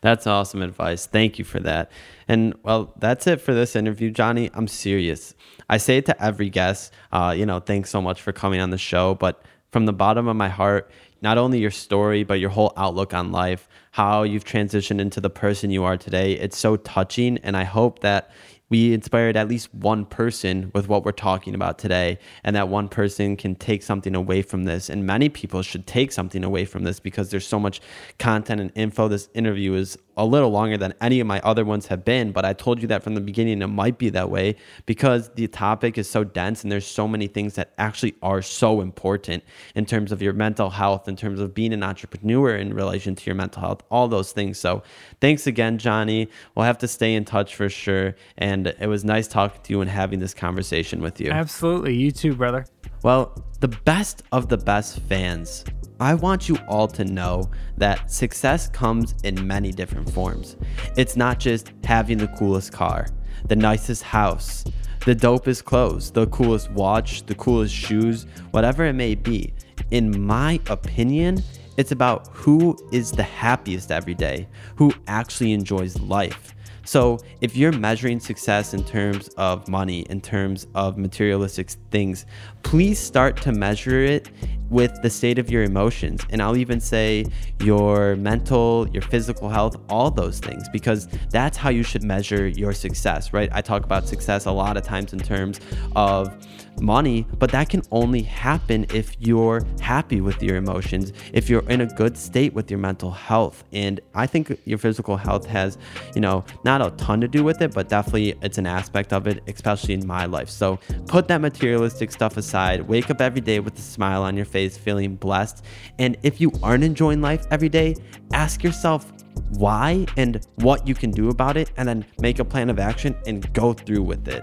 [0.00, 1.06] That's awesome advice.
[1.06, 1.90] Thank you for that.
[2.28, 4.50] And well, that's it for this interview, Johnny.
[4.54, 5.34] I'm serious.
[5.68, 6.92] I say it to every guest.
[7.12, 9.14] Uh, you know, thanks so much for coming on the show.
[9.14, 10.90] But from the bottom of my heart,
[11.22, 15.30] not only your story, but your whole outlook on life, how you've transitioned into the
[15.30, 16.32] person you are today.
[16.32, 17.38] It's so touching.
[17.38, 18.30] And I hope that
[18.70, 22.88] we inspired at least one person with what we're talking about today, and that one
[22.88, 24.88] person can take something away from this.
[24.88, 27.80] And many people should take something away from this because there's so much
[28.18, 29.08] content and info.
[29.08, 32.44] This interview is a little longer than any of my other ones have been, but
[32.44, 34.56] I told you that from the beginning it might be that way
[34.86, 38.80] because the topic is so dense and there's so many things that actually are so
[38.80, 39.42] important
[39.74, 43.26] in terms of your mental health, in terms of being an entrepreneur in relation to
[43.26, 44.58] your mental health, all those things.
[44.58, 44.82] So
[45.20, 46.28] thanks again, Johnny.
[46.54, 48.14] We'll have to stay in touch for sure.
[48.38, 51.30] And it was nice talking to you and having this conversation with you.
[51.30, 51.94] Absolutely.
[51.94, 52.66] You too, brother.
[53.02, 55.64] Well, the best of the best fans
[56.00, 60.56] I want you all to know that success comes in many different forms.
[60.96, 63.06] It's not just having the coolest car,
[63.46, 64.64] the nicest house,
[65.06, 69.54] the dopest clothes, the coolest watch, the coolest shoes, whatever it may be.
[69.92, 71.42] In my opinion,
[71.76, 76.56] it's about who is the happiest every day, who actually enjoys life.
[76.84, 82.26] So, if you're measuring success in terms of money, in terms of materialistic things,
[82.62, 84.30] please start to measure it
[84.70, 86.20] with the state of your emotions.
[86.30, 87.26] And I'll even say
[87.60, 92.72] your mental, your physical health, all those things, because that's how you should measure your
[92.72, 93.48] success, right?
[93.52, 95.60] I talk about success a lot of times in terms
[95.94, 96.36] of
[96.80, 101.80] money, but that can only happen if you're happy with your emotions, if you're in
[101.80, 103.64] a good state with your mental health.
[103.72, 105.78] And I think your physical health has,
[106.14, 109.26] you know, not a ton to do with it, but definitely it's an aspect of
[109.26, 110.50] it, especially in my life.
[110.50, 114.46] So put that materialistic stuff aside, wake up every day with a smile on your
[114.46, 115.64] face, feeling blessed.
[115.98, 117.96] And if you aren't enjoying life every day,
[118.32, 119.10] ask yourself,
[119.50, 123.16] why and what you can do about it, and then make a plan of action
[123.26, 124.42] and go through with it.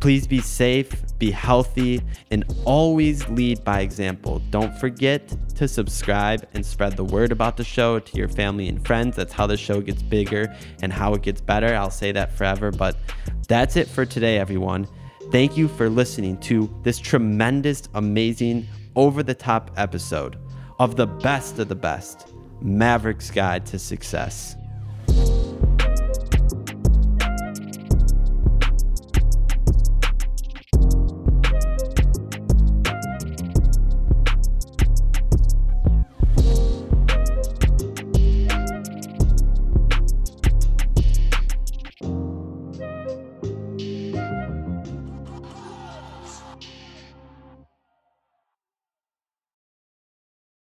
[0.00, 4.40] Please be safe, be healthy, and always lead by example.
[4.50, 8.84] Don't forget to subscribe and spread the word about the show to your family and
[8.86, 9.14] friends.
[9.14, 11.74] That's how the show gets bigger and how it gets better.
[11.74, 12.96] I'll say that forever, but
[13.46, 14.88] that's it for today, everyone.
[15.30, 20.38] Thank you for listening to this tremendous, amazing, over the top episode
[20.78, 22.32] of the best of the best
[22.62, 24.56] Maverick's Guide to Success.